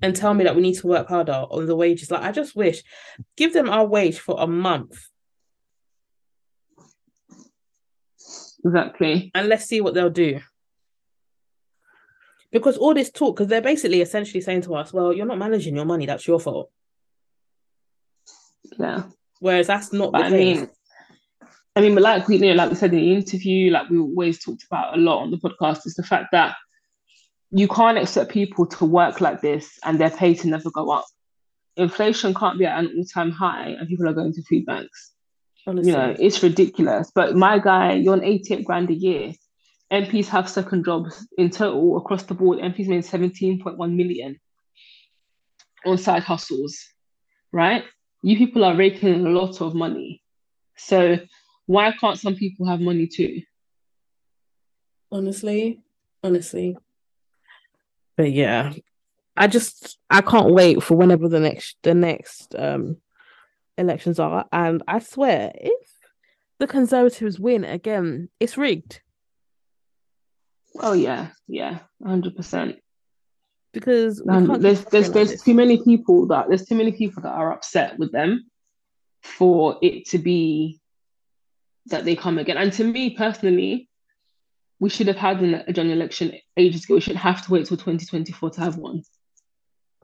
and 0.03 0.15
tell 0.17 0.35
me 0.35 0.45
that 0.45 0.57
we 0.57 0.63
need 0.63 0.79
to 0.79 0.87
work 0.87 1.09
harder 1.09 1.33
on 1.51 1.67
the 1.67 1.77
wages. 1.77 2.11
Like 2.11 2.23
I 2.23 2.33
just 2.33 2.57
wish, 2.57 2.83
give 3.37 3.53
them 3.53 3.69
our 3.69 3.87
wage 3.87 4.19
for 4.19 4.37
a 4.39 4.47
month. 4.47 4.99
Exactly. 8.65 9.31
And 9.35 9.49
let's 9.49 9.65
see 9.65 9.81
what 9.81 9.95
they'll 9.95 10.11
do. 10.11 10.41
Because 12.53 12.77
all 12.77 12.95
this 12.95 13.11
talk, 13.11 13.37
because 13.37 13.49
they're 13.49 13.63
basically 13.63 14.01
essentially 14.01 14.41
saying 14.41 14.63
to 14.63 14.75
us, 14.75 14.93
well, 14.93 15.13
you're 15.13 15.27
not 15.27 15.39
managing 15.39 15.77
your 15.77 15.85
money, 15.85 16.07
that's 16.07 16.27
your 16.27 16.41
fault. 16.41 16.71
Yeah. 18.79 19.05
Whereas 19.39 19.69
that's 19.69 19.93
not 19.93 20.13
but 20.13 20.19
the 20.19 20.27
I 20.27 20.31
case. 20.31 20.59
Mean, 20.59 20.71
I 21.77 21.81
mean, 21.81 21.95
but 21.95 22.03
like 22.03 22.27
we 22.29 22.37
you 22.37 22.49
know, 22.49 22.55
like 22.55 22.71
we 22.71 22.77
said 22.77 22.93
in 22.93 22.99
the 22.99 23.15
interview, 23.15 23.71
like 23.71 23.89
we 23.89 23.99
always 23.99 24.43
talked 24.43 24.65
about 24.65 24.99
a 24.99 25.01
lot 25.01 25.23
on 25.23 25.31
the 25.31 25.39
podcast, 25.39 25.87
is 25.87 25.95
the 25.95 26.03
fact 26.03 26.27
that 26.33 26.57
you 27.51 27.69
can't 27.69 27.99
expect 27.99 28.31
people 28.31 28.67
to 28.67 28.85
work 28.85 29.21
like 29.21 29.41
this 29.41 29.79
and 29.85 29.99
their 29.99 30.11
pay 30.11 30.35
to 30.35 30.49
never 30.49 30.71
go 30.71 30.91
up. 30.91 31.07
Inflation 31.77 32.35
can't 32.35 32.59
be 32.59 32.67
at 32.67 32.79
an 32.79 32.93
all-time 32.97 33.31
high 33.31 33.71
and 33.71 33.89
people 33.89 34.09
are 34.09 34.13
going 34.13 34.33
to 34.33 34.43
food 34.43 34.67
banks. 34.67 35.13
Honestly. 35.67 35.91
You 35.91 35.97
know, 35.97 36.17
it's 36.19 36.43
ridiculous. 36.43 37.11
But 37.15 37.37
my 37.37 37.59
guy, 37.59 37.95
you're 37.95 38.13
on 38.13 38.25
88 38.25 38.65
grand 38.65 38.91
a 38.91 38.95
year. 38.95 39.33
MPs 39.93 40.27
have 40.27 40.49
second 40.49 40.85
jobs 40.85 41.27
in 41.37 41.51
total 41.51 41.97
across 41.97 42.23
the 42.23 42.35
board. 42.35 42.59
MPs 42.59 42.87
made 42.87 43.03
17.1 43.03 43.95
million 43.95 44.39
on 45.85 45.99
side 45.99 46.23
hustles, 46.23 46.79
right? 47.53 47.85
You 48.23 48.37
people 48.37 48.65
are 48.65 48.77
raking 48.77 49.27
a 49.27 49.31
lot 49.31 49.61
of 49.61 49.75
money. 49.75 50.23
So 50.77 51.19
why 51.67 51.93
can't 51.93 52.19
some 52.19 52.37
people 52.37 52.67
have 52.67 52.81
money 52.81 53.07
too? 53.09 53.43
Honestly, 55.11 55.81
honestly. 56.23 56.77
But 58.17 58.33
yeah, 58.33 58.73
I 59.37 59.47
just 59.47 59.99
I 60.09 60.21
can't 60.21 60.53
wait 60.53 60.83
for 60.83 60.97
whenever 60.97 61.29
the 61.29 61.41
next 61.41 61.77
the 61.83 61.95
next 61.95 62.55
um 62.59 62.99
elections 63.79 64.19
are, 64.19 64.47
and 64.53 64.83
I 64.87 64.99
swear 64.99 65.53
if 65.55 65.89
the 66.59 66.67
Conservatives 66.67 67.41
win 67.41 67.65
again, 67.65 68.29
it's 68.39 68.59
rigged. 68.59 69.01
Oh 70.79 70.93
yeah, 70.93 71.29
yeah, 71.49 71.79
hundred 72.05 72.37
percent. 72.37 72.77
Because 73.73 74.23
um, 74.29 74.61
there's 74.61 74.85
there's 74.87 75.11
there's 75.11 75.31
like 75.31 75.45
too 75.45 75.55
many 75.55 75.83
people 75.83 76.27
that 76.29 76.49
there's 76.49 76.67
too 76.67 76.75
many 76.75 76.93
people 76.93 77.23
that 77.23 77.33
are 77.33 77.53
upset 77.53 77.99
with 77.99 78.13
them 78.13 78.51
for 79.23 79.79
it 79.81 80.07
to 80.09 80.19
be 80.19 80.81
that 81.87 82.05
they 82.05 82.17
come 82.17 82.39
again. 82.39 82.57
And 82.57 82.73
to 82.75 82.85
me 82.85 83.11
personally, 83.11 83.89
we 84.81 84.89
should 84.89 85.07
have 85.07 85.17
had 85.17 85.41
an, 85.41 85.63
a 85.67 85.73
general 85.73 85.95
election 85.95 86.33
ages 86.57 86.85
ago. 86.85 86.95
We 86.95 87.01
should 87.01 87.17
have 87.17 87.45
to 87.45 87.53
wait 87.53 87.67
till 87.67 87.77
2024 87.77 88.51
to 88.51 88.61
have 88.61 88.77
one. 88.77 89.03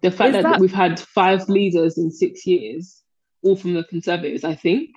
The 0.02 0.10
fact 0.10 0.34
that, 0.34 0.42
that, 0.42 0.60
we've 0.60 0.72
had 0.72 1.00
five 1.00 1.48
leaders 1.48 1.96
in 1.96 2.10
six 2.10 2.46
years, 2.46 3.02
all 3.42 3.56
from 3.56 3.72
the 3.72 3.82
Conservatives, 3.84 4.44
I 4.44 4.54
think. 4.54 4.90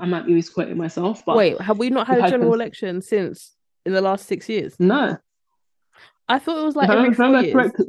I 0.00 0.06
might 0.06 0.26
be 0.26 0.32
misquoting 0.32 0.78
myself, 0.78 1.24
but 1.26 1.36
wait, 1.36 1.60
have 1.60 1.78
we 1.78 1.90
not 1.90 2.06
had 2.06 2.18
a 2.18 2.30
general 2.30 2.52
had 2.52 2.60
election 2.60 3.02
since 3.02 3.52
in 3.84 3.92
the 3.92 4.00
last 4.00 4.26
six 4.26 4.48
years? 4.48 4.76
No. 4.78 5.18
I 6.28 6.38
thought 6.38 6.58
it 6.58 6.64
was 6.64 6.76
like 6.76 6.88
every 6.88 7.12
four 7.12 7.40
years. 7.40 7.52
Correct, 7.52 7.80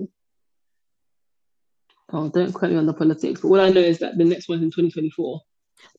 oh, 2.12 2.30
don't 2.30 2.52
quote 2.52 2.72
me 2.72 2.78
on 2.78 2.88
the 2.88 2.94
politics, 2.94 3.42
but 3.42 3.50
what 3.50 3.60
I 3.60 3.70
know 3.70 3.80
is 3.80 4.00
that 4.00 4.18
the 4.18 4.26
next 4.26 4.50
one's 4.50 4.64
in 4.64 4.72
2024. 4.72 5.42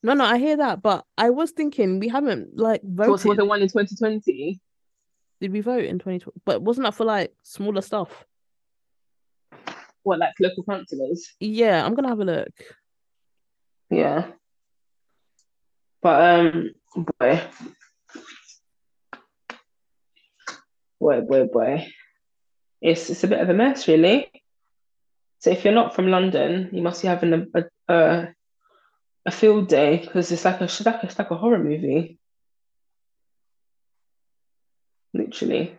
No, 0.02 0.14
no, 0.14 0.24
I 0.24 0.38
hear 0.38 0.56
that, 0.56 0.82
but 0.82 1.04
I 1.16 1.30
was 1.30 1.52
thinking 1.52 2.00
we 2.00 2.08
haven't 2.08 2.58
like 2.58 2.82
voted. 2.82 3.20
So 3.20 3.28
was 3.28 3.38
the 3.38 3.44
one 3.44 3.62
in 3.62 3.68
2020? 3.68 4.60
Did 5.40 5.52
we 5.52 5.60
vote 5.60 5.84
in 5.84 5.98
2020? 5.98 6.40
But 6.44 6.62
wasn't 6.62 6.86
that 6.86 6.94
for 6.94 7.04
like 7.04 7.34
smaller 7.42 7.80
stuff? 7.80 8.24
What, 10.02 10.18
like 10.18 10.34
local 10.38 10.64
councillors? 10.64 11.32
Yeah, 11.40 11.84
I'm 11.84 11.94
gonna 11.94 12.08
have 12.08 12.20
a 12.20 12.24
look. 12.24 12.52
Yeah. 13.90 14.26
But 16.02 16.40
um 16.40 16.70
boy. 17.18 17.40
Boy, 21.00 21.20
boy, 21.22 21.46
boy. 21.46 21.86
It's 22.80 23.10
it's 23.10 23.24
a 23.24 23.28
bit 23.28 23.40
of 23.40 23.48
a 23.48 23.54
mess, 23.54 23.88
really. 23.88 24.30
So 25.38 25.50
if 25.50 25.64
you're 25.64 25.74
not 25.74 25.94
from 25.94 26.08
London, 26.08 26.70
you 26.72 26.82
must 26.82 27.02
be 27.02 27.08
having 27.08 27.32
a 27.32 27.46
a, 27.54 27.94
a, 27.94 28.28
a 29.26 29.30
field 29.30 29.68
day 29.68 29.98
because 29.98 30.30
it's 30.32 30.44
like 30.44 30.60
a 30.60 30.64
it's 30.64 30.84
like 30.84 31.02
a, 31.02 31.06
it's 31.06 31.18
like 31.18 31.30
a 31.30 31.36
horror 31.36 31.58
movie. 31.58 32.18
Literally. 35.14 35.78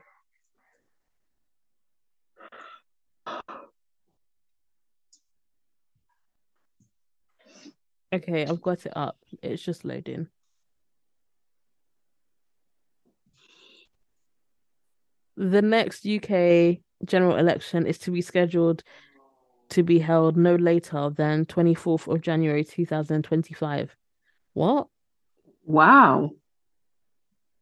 Okay, 8.13 8.45
I've 8.45 8.61
got 8.61 8.85
it 8.85 8.93
up. 8.95 9.17
It's 9.43 9.61
just 9.61 9.83
loading. 9.83 10.29
The 15.35 15.61
next 15.61 16.05
UK 16.05 16.79
general 17.03 17.35
election 17.35 17.85
is 17.85 17.97
to 17.99 18.11
be 18.11 18.21
scheduled 18.21 18.83
to 19.69 19.83
be 19.83 19.99
held 19.99 20.37
no 20.37 20.55
later 20.55 21.09
than 21.09 21.45
24th 21.45 22.07
of 22.07 22.21
January 22.21 22.63
2025. 22.63 23.95
What? 24.53 24.87
Wow. 25.65 26.31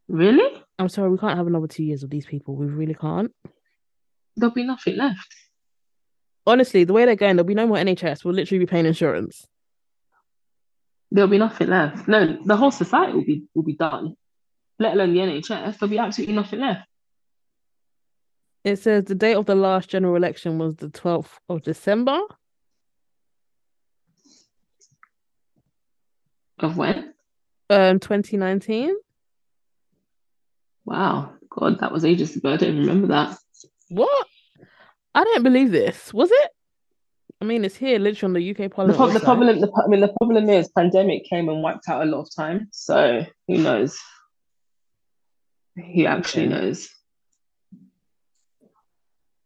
Really? 0.07 0.62
I'm 0.79 0.89
sorry, 0.89 1.09
we 1.09 1.17
can't 1.17 1.37
have 1.37 1.47
another 1.47 1.67
two 1.67 1.83
years 1.83 2.03
of 2.03 2.09
these 2.09 2.25
people. 2.25 2.55
We 2.55 2.65
really 2.65 2.95
can't. 2.95 3.31
There'll 4.35 4.53
be 4.53 4.65
nothing 4.65 4.97
left. 4.97 5.33
Honestly, 6.45 6.83
the 6.83 6.93
way 6.93 7.05
they're 7.05 7.15
going, 7.15 7.35
there'll 7.35 7.47
be 7.47 7.53
no 7.53 7.67
more 7.67 7.77
NHS. 7.77 8.25
We'll 8.25 8.33
literally 8.33 8.59
be 8.59 8.65
paying 8.65 8.85
insurance. 8.85 9.45
There'll 11.11 11.29
be 11.29 11.37
nothing 11.37 11.69
left. 11.69 12.07
No, 12.07 12.37
the 12.43 12.57
whole 12.57 12.71
society 12.71 13.13
will 13.13 13.23
be 13.23 13.43
will 13.53 13.63
be 13.63 13.75
done. 13.75 14.15
Let 14.79 14.93
alone 14.93 15.13
the 15.13 15.19
NHS. 15.19 15.77
There'll 15.77 15.91
be 15.91 15.99
absolutely 15.99 16.35
nothing 16.35 16.59
left. 16.59 16.87
It 18.63 18.77
says 18.77 19.05
the 19.05 19.15
date 19.15 19.35
of 19.35 19.45
the 19.45 19.55
last 19.55 19.89
general 19.89 20.15
election 20.15 20.57
was 20.57 20.75
the 20.77 20.87
12th 20.87 21.37
of 21.49 21.61
December. 21.61 22.19
Of 26.59 26.77
when? 26.77 27.13
Um, 27.69 27.99
2019. 27.99 28.95
Wow, 30.85 31.33
God, 31.49 31.79
that 31.79 31.91
was 31.91 32.05
ages 32.05 32.35
ago. 32.35 32.53
I 32.53 32.57
don't 32.57 32.77
remember 32.77 33.07
that. 33.07 33.37
What? 33.89 34.27
I 35.15 35.23
don't 35.23 35.43
believe 35.43 35.71
this. 35.71 36.13
Was 36.13 36.29
it? 36.31 36.49
I 37.41 37.45
mean, 37.45 37.65
it's 37.65 37.75
here, 37.75 37.99
literally 37.99 38.29
on 38.29 38.33
the 38.33 38.65
UK 38.65 38.71
Parliament. 38.71 39.13
The, 39.13 39.19
the 39.19 39.25
problem, 39.25 39.59
the, 39.59 39.71
I 39.83 39.87
mean, 39.87 39.99
the 39.99 40.13
problem 40.19 40.49
is, 40.49 40.69
pandemic 40.69 41.25
came 41.25 41.49
and 41.49 41.61
wiped 41.61 41.89
out 41.89 42.01
a 42.01 42.05
lot 42.05 42.21
of 42.21 42.33
time. 42.33 42.69
So 42.71 43.25
who 43.47 43.57
knows? 43.57 43.97
He 45.75 46.05
actually 46.05 46.47
okay. 46.47 46.55
knows. 46.55 46.89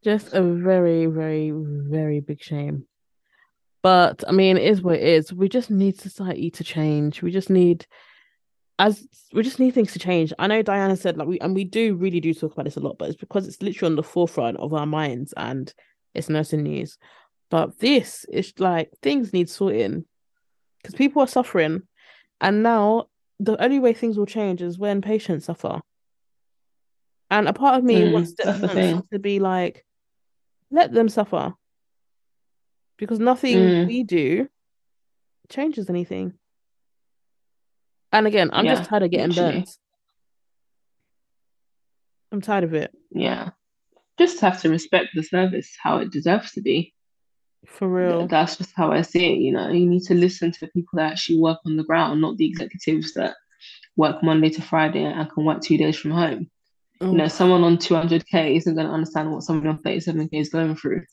Just 0.04 0.34
a 0.34 0.41
very, 0.41 1.08
very, 1.08 1.52
very 1.52 2.19
big 2.19 2.41
shame. 2.41 2.86
But 3.82 4.23
I 4.28 4.32
mean, 4.32 4.58
it 4.58 4.63
is 4.63 4.82
what 4.82 4.95
it 4.95 5.04
is. 5.04 5.34
We 5.34 5.50
just 5.50 5.71
need 5.71 6.00
society 6.00 6.52
to 6.52 6.63
change. 6.63 7.21
We 7.21 7.32
just 7.32 7.50
need 7.50 7.86
as 8.80 9.08
we 9.34 9.44
just 9.44 9.60
need 9.60 9.74
things 9.74 9.94
to 9.94 10.00
change. 10.00 10.34
I 10.38 10.48
know 10.48 10.62
Diana 10.62 10.96
said 10.96 11.18
like 11.18 11.28
we 11.28 11.40
and 11.40 11.56
we 11.56 11.63
do 11.63 11.96
really 11.96 12.20
do 12.20 12.34
talk 12.34 12.54
about 12.54 12.66
this 12.66 12.78
a 12.78 12.80
lot, 12.80 12.98
but 12.98 13.10
it's 13.10 13.18
because 13.18 13.48
it's 13.48 13.62
literally 13.62 13.92
on 13.92 13.96
the 13.96 14.04
forefront 14.04 14.58
of 14.58 14.74
our 14.74 14.86
minds 14.86 15.34
and 15.36 15.74
it's 16.13 16.30
nursing 16.30 16.63
news. 16.63 16.98
But 17.50 17.80
this 17.80 18.26
is 18.26 18.54
like 18.60 18.92
things 19.02 19.34
need 19.34 19.50
sorting 19.50 20.06
because 20.82 20.96
people 20.96 21.22
are 21.22 21.28
suffering, 21.28 21.84
and 22.40 22.62
now 22.62 23.08
the 23.40 23.62
only 23.62 23.80
way 23.80 23.94
things 23.94 24.18
will 24.18 24.26
change 24.26 24.62
is 24.62 24.78
when 24.78 25.02
patients 25.02 25.46
suffer. 25.46 25.82
And 27.30 27.48
a 27.48 27.54
part 27.54 27.78
of 27.78 27.84
me 27.84 28.02
mm, 28.02 28.13
wants, 28.13 28.34
to, 28.36 29.04
to 29.12 29.20
be 29.20 29.40
like, 29.40 29.86
let 30.72 30.94
them 30.94 31.10
suffer 31.10 31.54
because 32.98 33.20
nothing 33.20 33.58
mm. 33.58 33.88
we 33.88 34.04
do 34.04 34.48
changes 35.50 35.90
anything. 35.90 36.34
And 38.12 38.26
again, 38.28 38.50
I'm 38.54 38.65
yeah, 38.65 38.76
just 38.76 38.89
tired 38.89 39.04
of 39.04 39.12
getting 39.12 39.30
literally. 39.30 39.54
burnt. 39.60 39.70
I'm 42.32 42.41
tired 42.41 42.63
of 42.63 42.74
it. 42.74 42.91
Yeah. 43.12 43.50
Just 44.17 44.39
have 44.41 44.62
to 44.62 44.70
respect 44.70 45.10
the 45.13 45.24
service 45.24 45.76
how 45.82 45.98
it 46.00 46.12
deserves 46.12 46.52
to 46.54 46.62
be. 46.62 46.93
For 47.65 47.88
real. 47.88 48.28
That's 48.28 48.56
just 48.58 48.74
how 48.76 48.91
I 48.91 49.02
see 49.02 49.26
it, 49.34 49.39
you 49.39 49.52
know. 49.52 49.70
You 49.70 49.86
need 49.86 50.04
to 50.04 50.13
listen 50.13 50.52
to 50.52 50.60
the 50.62 50.67
people 50.67 50.98
that 50.98 51.12
actually 51.12 51.39
work 51.39 51.60
on 51.65 51.78
the 51.78 51.84
ground, 51.84 52.22
not 52.22 52.38
the 52.38 52.48
executives 52.48 53.13
that 53.13 53.36
work 53.96 54.24
Monday 54.24 54.50
to 54.52 54.62
Friday 54.62 55.04
and 55.04 55.30
can 55.32 55.43
work 55.46 55.62
two 55.62 55.78
days 55.78 55.98
from 55.98 56.12
home. 56.12 56.50
Oh, 57.02 57.12
You 57.12 57.17
know, 57.17 57.28
someone 57.28 57.63
on 57.63 57.78
200k 57.78 58.56
isn't 58.58 58.76
going 58.76 58.88
to 58.88 58.93
understand 58.93 59.32
what 59.32 59.43
someone 59.43 59.67
on 59.67 59.80
37k 59.80 60.30
is 60.34 60.50
going 60.50 60.76
through. 60.76 61.04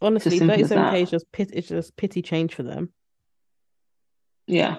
honestly, 0.00 0.40
37k 0.40 0.68
that. 0.68 0.94
is 0.94 1.10
just 1.10 1.30
pit 1.32 1.50
it's 1.52 1.68
just 1.68 1.96
pity 1.96 2.22
change 2.22 2.54
for 2.54 2.62
them. 2.62 2.92
Yeah, 4.46 4.78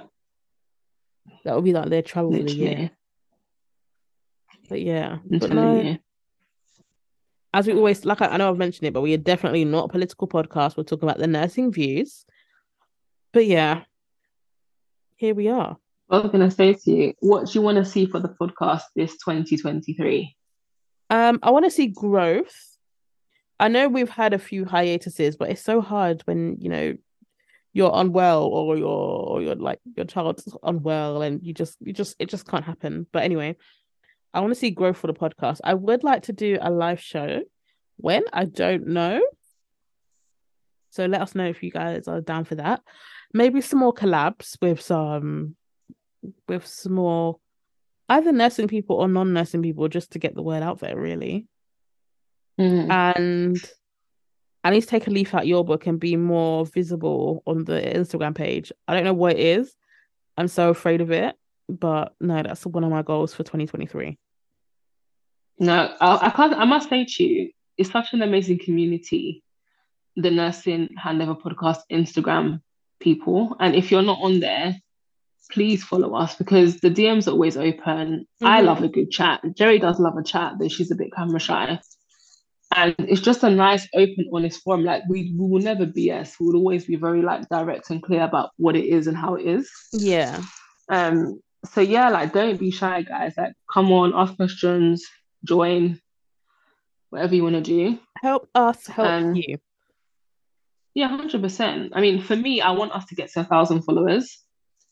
That 1.48 1.56
would 1.56 1.64
be 1.64 1.72
like 1.72 1.88
their 1.88 2.02
travel 2.02 2.34
for 2.34 2.44
the 2.44 2.52
year. 2.52 2.92
But 4.68 4.82
yeah, 4.82 5.20
but 5.24 5.50
no, 5.50 5.98
as 7.54 7.68
we 7.68 7.74
always 7.74 8.04
like, 8.04 8.22
I, 8.22 8.28
I 8.28 8.38
know 8.38 8.50
I've 8.50 8.58
mentioned 8.58 8.86
it, 8.86 8.94
but 8.94 9.00
we 9.00 9.14
are 9.14 9.18
definitely 9.18 9.64
not 9.64 9.86
a 9.86 9.88
political 9.88 10.28
podcast. 10.28 10.76
We're 10.76 10.84
talking 10.84 11.08
about 11.08 11.20
the 11.20 11.28
nursing 11.28 11.72
views. 11.72 12.26
But 13.32 13.46
yeah, 13.46 13.84
here 15.16 15.34
we 15.34 15.48
are. 15.48 15.78
I 16.10 16.20
was 16.20 16.32
going 16.32 16.50
to 16.50 16.54
say 16.54 16.74
to 16.74 16.92
you, 16.92 17.14
what 17.22 17.46
do 17.46 17.54
you 17.54 17.62
want 17.62 17.78
to 17.78 17.86
see 17.86 18.08
for 18.08 18.20
the 18.20 18.36
podcast 18.42 18.82
this 18.94 19.12
2023? 19.12 20.36
Um, 21.10 21.40
I 21.42 21.52
want 21.52 21.64
to 21.64 21.72
see 21.72 21.88
growth. 21.88 22.78
I 23.58 23.70
know 23.70 23.88
we've 23.88 24.10
had 24.10 24.34
a 24.34 24.40
few 24.40 24.66
hiatuses, 24.66 25.38
but 25.38 25.50
it's 25.50 25.64
so 25.64 25.80
hard 25.80 26.24
when 26.26 26.58
you 26.60 26.68
know 26.68 26.98
you're 27.78 27.92
unwell 27.94 28.44
or 28.44 28.76
you're 28.76 28.88
or 28.88 29.42
you're 29.44 29.56
like 29.56 29.80
your 29.96 30.06
child's 30.06 30.44
unwell 30.64 31.22
and 31.22 31.46
you 31.46 31.54
just 31.54 31.78
you 31.80 31.94
just 31.94 32.16
it 32.18 32.28
just 32.30 32.48
can't 32.48 32.66
happen. 32.66 33.06
But 33.14 33.24
anyway, 33.24 33.56
I 34.34 34.40
want 34.42 34.52
to 34.52 34.60
see 34.60 34.72
growth 34.72 34.98
for 34.98 35.08
the 35.08 35.14
podcast. 35.14 35.60
I 35.64 35.76
would 35.76 36.04
like 36.04 36.24
to 36.24 36.34
do 36.34 36.58
a 36.60 36.72
live 36.72 37.00
show. 37.00 37.42
When 37.98 38.24
I 38.34 38.46
don't 38.46 38.88
know. 38.88 39.22
So 40.90 41.06
let 41.06 41.22
us 41.22 41.36
know 41.36 41.46
if 41.46 41.62
you 41.62 41.72
guys 41.72 42.08
are 42.08 42.22
down 42.22 42.46
for 42.46 42.56
that. 42.56 42.82
Maybe 43.34 43.62
some 43.62 43.80
more 43.80 43.94
collabs 43.94 44.58
with 44.62 44.82
some 44.82 45.56
with 46.48 46.66
some 46.66 46.94
more 46.94 47.38
either 48.10 48.32
nursing 48.32 48.68
people 48.68 48.96
or 48.96 49.08
non-nursing 49.08 49.62
people 49.62 49.88
just 49.88 50.12
to 50.12 50.20
get 50.20 50.34
the 50.34 50.42
word 50.42 50.64
out 50.64 50.80
there 50.80 50.98
really 50.98 51.48
Mm. 52.60 52.90
and 52.90 53.58
I 54.64 54.70
need 54.72 54.82
to 54.82 54.88
take 54.88 55.08
a 55.08 55.12
leaf 55.12 55.34
out 55.34 55.48
your 55.48 55.64
book 55.64 55.88
and 55.88 56.00
be 56.00 56.16
more 56.16 56.66
visible 56.66 57.44
on 57.46 57.64
the 57.64 57.80
Instagram 57.82 58.36
page. 58.36 58.72
I 58.88 58.94
don't 58.94 59.04
know 59.04 59.14
what 59.14 59.34
it 59.34 59.40
is. 59.40 59.74
I'm 60.36 60.48
so 60.48 60.70
afraid 60.70 61.02
of 61.02 61.12
it, 61.12 61.36
but 61.70 62.14
no, 62.20 62.42
that's 62.44 62.66
one 62.66 62.84
of 62.84 62.90
my 62.90 63.02
goals 63.02 63.34
for 63.34 63.44
2023. 63.44 64.18
No, 65.60 65.96
I, 66.00 66.28
I 66.28 66.30
can't. 66.30 66.54
I 66.54 66.66
must 66.66 66.90
say 66.90 67.06
to 67.06 67.24
you, 67.24 67.52
it's 67.78 67.92
such 67.92 68.14
an 68.14 68.22
amazing 68.22 68.60
community. 68.60 69.44
The 70.16 70.32
Nursing 70.32 70.90
Handover 71.04 71.40
Podcast 71.40 71.82
Instagram 71.92 72.62
people, 73.00 73.56
and 73.60 73.76
if 73.76 73.92
you're 73.92 74.02
not 74.02 74.20
on 74.22 74.40
there, 74.40 74.76
please 75.52 75.84
follow 75.84 76.16
us 76.16 76.36
because 76.36 76.80
the 76.80 76.90
DMs 76.90 77.28
are 77.28 77.32
always 77.32 77.56
open. 77.56 78.28
I 78.42 78.62
Mhm. 78.62 78.66
love 78.66 78.84
a 78.84 78.90
good 78.90 79.12
chat. 79.12 79.42
Gerry 79.56 79.80
does 79.80 80.00
love 80.00 80.18
a 80.18 80.24
chat, 80.24 80.54
though 80.60 80.68
she's 80.68 80.92
a 80.92 80.96
bit 80.96 81.14
camera 81.14 81.40
shy. 81.40 81.80
And 82.76 82.96
it's 83.00 83.22
just 83.22 83.44
a 83.44 83.50
nice, 83.50 83.88
open, 83.96 84.30
honest 84.34 84.62
forum. 84.62 84.84
Like 84.84 85.04
we, 85.08 85.34
we 85.38 85.50
will 85.50 85.62
never 85.62 85.86
BS. 85.86 86.34
We 86.40 86.48
will 86.48 86.58
always 86.58 86.86
be 86.86 86.96
very 86.96 87.22
like 87.22 87.48
direct 87.50 87.90
and 87.90 88.04
clear 88.04 88.24
about 88.24 88.52
what 88.58 88.76
it 88.76 88.86
is 88.86 89.08
and 89.08 89.16
how 89.18 89.36
it 89.36 89.46
is. 89.46 89.72
Yeah. 89.94 90.42
Um, 90.90 91.40
so 91.66 91.82
yeah, 91.82 92.10
like 92.10 92.34
don't 92.34 92.60
be 92.60 92.72
shy, 92.72 93.04
guys. 93.04 93.34
Like 93.38 93.54
come 93.74 93.92
on, 93.92 94.14
ask 94.16 94.36
questions, 94.36 95.04
join, 95.46 96.00
whatever 97.10 97.36
you 97.36 97.44
want 97.44 97.56
to 97.56 97.62
do. 97.62 98.00
Help 98.22 98.50
us 98.54 98.86
help 98.88 99.08
Um, 99.08 99.36
you. 99.36 99.58
Yeah, 100.94 101.08
hundred 101.08 101.42
percent. 101.42 101.94
I 101.96 102.02
mean, 102.02 102.22
for 102.22 102.36
me, 102.36 102.60
I 102.60 102.72
want 102.72 102.92
us 102.92 103.06
to 103.06 103.16
get 103.16 103.32
to 103.34 103.42
a 103.42 103.44
thousand 103.44 103.84
followers 103.84 104.44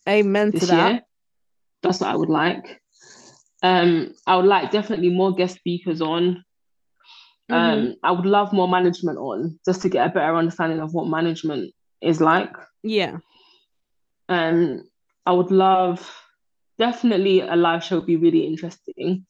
Amen 0.07 0.51
to 0.53 0.65
that. 0.67 0.91
year. 0.91 1.01
That's 1.81 1.99
what 1.99 2.09
I 2.09 2.15
would 2.15 2.29
like. 2.29 2.81
Um, 3.63 4.13
I 4.27 4.37
would 4.37 4.45
like 4.45 4.71
definitely 4.71 5.09
more 5.09 5.33
guest 5.33 5.55
speakers 5.55 6.01
on. 6.01 6.44
Mhm. 7.49 7.55
Um, 7.55 7.95
I 8.03 8.11
would 8.11 8.25
love 8.25 8.53
more 8.53 8.67
management 8.67 9.17
on 9.17 9.59
just 9.65 9.81
to 9.83 9.89
get 9.89 10.07
a 10.07 10.13
better 10.13 10.35
understanding 10.35 10.79
of 10.79 10.93
what 10.93 11.07
management 11.07 11.73
is 12.01 12.19
like. 12.19 12.53
Yeah. 12.83 13.17
Um, 14.29 14.83
I 15.25 15.31
would 15.31 15.51
love 15.51 16.11
definitely 16.77 17.41
a 17.41 17.55
live 17.55 17.83
show 17.83 17.97
would 17.97 18.07
be 18.07 18.15
really 18.15 18.45
interesting. 18.45 19.25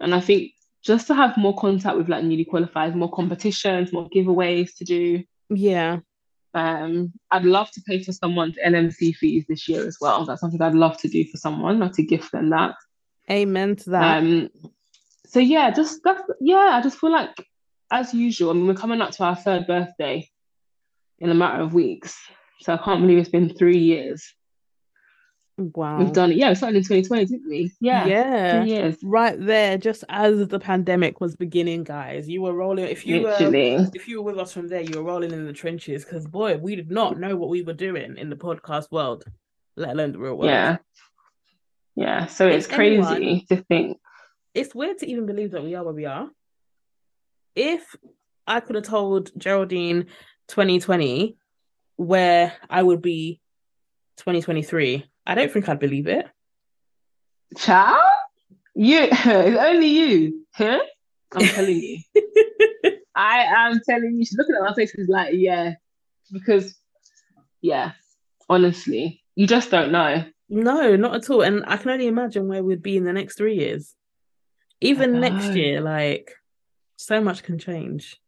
And 0.00 0.14
I 0.14 0.20
think 0.20 0.52
just 0.82 1.06
to 1.08 1.14
have 1.14 1.36
more 1.36 1.56
contact 1.56 1.96
with 1.96 2.08
like 2.08 2.24
newly 2.24 2.44
qualified, 2.44 2.96
more 2.96 3.10
competitions, 3.10 3.92
more 3.92 4.08
giveaways 4.08 4.74
to 4.76 4.84
do. 4.84 5.22
Yeah. 5.50 5.98
Um, 6.54 7.12
I'd 7.30 7.44
love 7.44 7.70
to 7.72 7.82
pay 7.82 8.02
for 8.02 8.12
someone's 8.12 8.56
NMC 8.64 9.14
fees 9.16 9.44
this 9.48 9.68
year 9.68 9.86
as 9.86 9.98
well. 10.00 10.24
That's 10.24 10.40
something 10.40 10.62
I'd 10.62 10.74
love 10.74 10.98
to 10.98 11.08
do 11.08 11.24
for 11.30 11.36
someone, 11.36 11.82
or 11.82 11.90
to 11.90 12.02
gift 12.02 12.32
them 12.32 12.50
that. 12.50 12.74
Amen 13.30 13.76
to 13.76 13.90
that. 13.90 14.18
Um, 14.18 14.48
so 15.28 15.40
yeah, 15.40 15.70
just 15.70 16.00
that's 16.04 16.22
yeah. 16.40 16.70
I 16.78 16.80
just 16.82 16.98
feel 16.98 17.12
like, 17.12 17.30
as 17.90 18.12
usual. 18.14 18.50
I 18.50 18.54
mean, 18.54 18.66
we're 18.66 18.74
coming 18.74 19.00
up 19.00 19.10
to 19.12 19.24
our 19.24 19.36
third 19.36 19.66
birthday 19.66 20.28
in 21.18 21.30
a 21.30 21.34
matter 21.34 21.62
of 21.62 21.74
weeks, 21.74 22.16
so 22.60 22.72
I 22.74 22.76
can't 22.78 23.00
believe 23.00 23.18
it's 23.18 23.28
been 23.28 23.54
three 23.54 23.78
years. 23.78 24.34
wow. 25.58 25.98
We've 25.98 26.12
done 26.12 26.30
it. 26.30 26.36
Yeah, 26.38 26.50
we 26.50 26.54
started 26.54 26.76
in 26.76 26.82
2020, 26.84 27.24
didn't 27.26 27.48
we? 27.48 27.72
Yeah, 27.80 28.06
Yeah. 28.06 28.60
three 28.62 28.70
years. 28.70 28.96
Right 29.02 29.36
there, 29.44 29.76
just 29.76 30.04
as 30.08 30.46
the 30.48 30.60
pandemic 30.60 31.20
was 31.20 31.34
beginning, 31.34 31.82
guys. 31.84 32.28
You 32.28 32.42
were 32.42 32.52
rolling 32.52 32.84
if 32.86 33.04
you 33.06 33.22
were 33.22 33.30
Literally. 33.30 33.74
if 33.94 34.06
you 34.06 34.22
were 34.22 34.30
with 34.32 34.38
us 34.38 34.52
from 34.52 34.68
there, 34.68 34.82
you 34.82 34.96
were 34.98 35.02
rolling 35.04 35.32
in 35.32 35.44
the 35.46 35.52
trenches 35.52 36.04
because 36.04 36.26
boy, 36.26 36.56
we 36.58 36.76
did 36.76 36.90
not 36.90 37.18
know 37.18 37.34
what 37.36 37.48
we 37.50 37.62
were 37.62 37.72
doing 37.72 38.16
in 38.16 38.30
the 38.30 38.36
podcast 38.36 38.92
world, 38.92 39.24
let 39.76 39.90
alone 39.90 40.12
the 40.12 40.18
real 40.20 40.36
world. 40.36 40.50
Yeah. 40.50 40.76
Yeah. 41.96 42.26
So 42.26 42.46
If 42.46 42.54
it's 42.54 42.66
crazy 42.68 43.02
anyone- 43.02 43.46
to 43.48 43.56
think. 43.64 43.98
It's 44.58 44.74
weird 44.74 44.98
to 44.98 45.06
even 45.08 45.24
believe 45.24 45.52
that 45.52 45.62
we 45.62 45.76
are 45.76 45.84
where 45.84 45.94
we 45.94 46.04
are. 46.04 46.28
If 47.54 47.94
I 48.44 48.58
could 48.58 48.74
have 48.74 48.84
told 48.84 49.30
Geraldine 49.38 50.06
2020 50.48 51.36
where 51.94 52.52
I 52.68 52.82
would 52.82 53.00
be 53.00 53.40
2023, 54.16 55.04
I 55.24 55.34
don't 55.36 55.52
think 55.52 55.68
I'd 55.68 55.78
believe 55.78 56.08
it. 56.08 56.26
Child? 57.56 58.02
You 58.74 59.02
it's 59.12 59.60
only 59.60 59.86
you. 59.86 60.44
Huh? 60.54 60.80
I'm 61.30 61.46
telling 61.46 61.76
you. 61.76 61.98
I 63.14 63.44
am 63.44 63.80
telling 63.88 64.16
you. 64.16 64.24
She's 64.24 64.36
looking 64.36 64.56
at 64.56 64.62
my 64.62 64.74
face 64.74 64.92
and 64.96 65.08
like, 65.08 65.34
yeah. 65.34 65.74
Because 66.32 66.74
yeah, 67.60 67.92
honestly, 68.48 69.22
you 69.36 69.46
just 69.46 69.70
don't 69.70 69.92
know. 69.92 70.24
No, 70.48 70.96
not 70.96 71.14
at 71.14 71.30
all. 71.30 71.42
And 71.42 71.62
I 71.68 71.76
can 71.76 71.92
only 71.92 72.08
imagine 72.08 72.48
where 72.48 72.64
we'd 72.64 72.82
be 72.82 72.96
in 72.96 73.04
the 73.04 73.12
next 73.12 73.36
three 73.36 73.54
years. 73.54 73.94
Oh 74.80 74.86
Even 74.86 75.20
next 75.20 75.54
year, 75.54 75.80
like 75.80 76.32
so 76.96 77.20
much 77.20 77.42
can 77.42 77.58
change. 77.58 78.20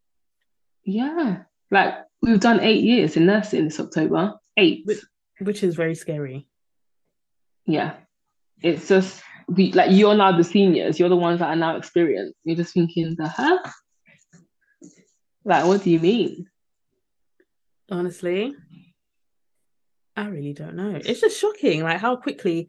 Yeah. 0.84 1.42
Like 1.70 1.94
we've 2.22 2.40
done 2.40 2.60
eight 2.60 2.82
years 2.82 3.16
in 3.16 3.26
nursing 3.26 3.64
this 3.64 3.78
October. 3.80 4.34
Eight. 4.56 4.82
Which- 4.84 5.04
Which 5.40 5.62
is 5.62 5.74
very 5.76 5.94
scary. 5.94 6.46
Yeah. 7.66 7.94
It's 8.62 8.88
just 8.88 9.22
we 9.48 9.72
like 9.72 9.90
you're 9.92 10.14
now 10.14 10.36
the 10.36 10.44
seniors, 10.44 10.98
you're 10.98 11.08
the 11.08 11.16
ones 11.16 11.38
that 11.38 11.48
are 11.48 11.56
now 11.56 11.76
experienced. 11.76 12.34
You're 12.44 12.56
just 12.56 12.74
thinking 12.74 13.14
the 13.16 13.28
huh? 13.28 13.58
Like, 15.44 15.64
what 15.64 15.82
do 15.82 15.90
you 15.90 15.98
mean? 16.00 16.46
Honestly, 17.90 18.54
I 20.16 20.26
really 20.26 20.52
don't 20.52 20.74
know. 20.76 21.00
It's 21.02 21.20
just 21.20 21.40
shocking, 21.40 21.82
like 21.82 21.98
how 21.98 22.16
quickly 22.16 22.68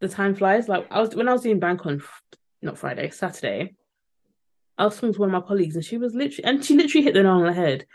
the 0.00 0.08
time 0.08 0.34
flies. 0.34 0.68
Like 0.68 0.86
I 0.90 1.00
was 1.00 1.14
when 1.16 1.28
I 1.28 1.32
was 1.32 1.42
doing 1.42 1.58
bank 1.58 1.84
on 1.84 2.00
not 2.62 2.78
Friday, 2.78 3.10
Saturday. 3.10 3.74
I 4.76 4.84
was 4.84 4.94
talking 4.94 5.14
to 5.14 5.20
one 5.20 5.34
of 5.34 5.42
my 5.42 5.46
colleagues, 5.46 5.74
and 5.74 5.84
she 5.84 5.98
was 5.98 6.14
literally, 6.14 6.44
and 6.44 6.64
she 6.64 6.76
literally 6.76 7.04
hit 7.04 7.14
the 7.14 7.22
nail 7.22 7.32
on 7.32 7.44
the 7.44 7.52
head. 7.52 7.86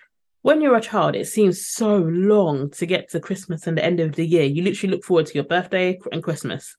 When 0.42 0.62
you're 0.62 0.76
a 0.76 0.82
child, 0.82 1.16
it 1.16 1.28
seems 1.28 1.66
so 1.66 1.98
long 1.98 2.70
to 2.72 2.86
get 2.86 3.10
to 3.12 3.22
Christmas 3.22 3.66
and 3.66 3.78
the 3.78 3.86
end 3.86 4.02
of 4.02 4.16
the 4.16 4.28
year. 4.28 4.44
You 4.44 4.64
literally 4.64 4.94
look 4.94 5.06
forward 5.06 5.28
to 5.28 5.34
your 5.36 5.46
birthday 5.46 5.98
and 6.12 6.22
Christmas. 6.22 6.76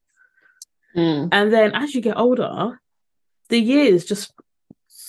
Mm. 0.94 1.30
And 1.32 1.50
then 1.52 1.72
as 1.74 1.94
you 1.94 2.02
get 2.02 2.18
older, 2.18 2.78
the 3.48 3.58
years 3.58 4.04
just 4.04 4.32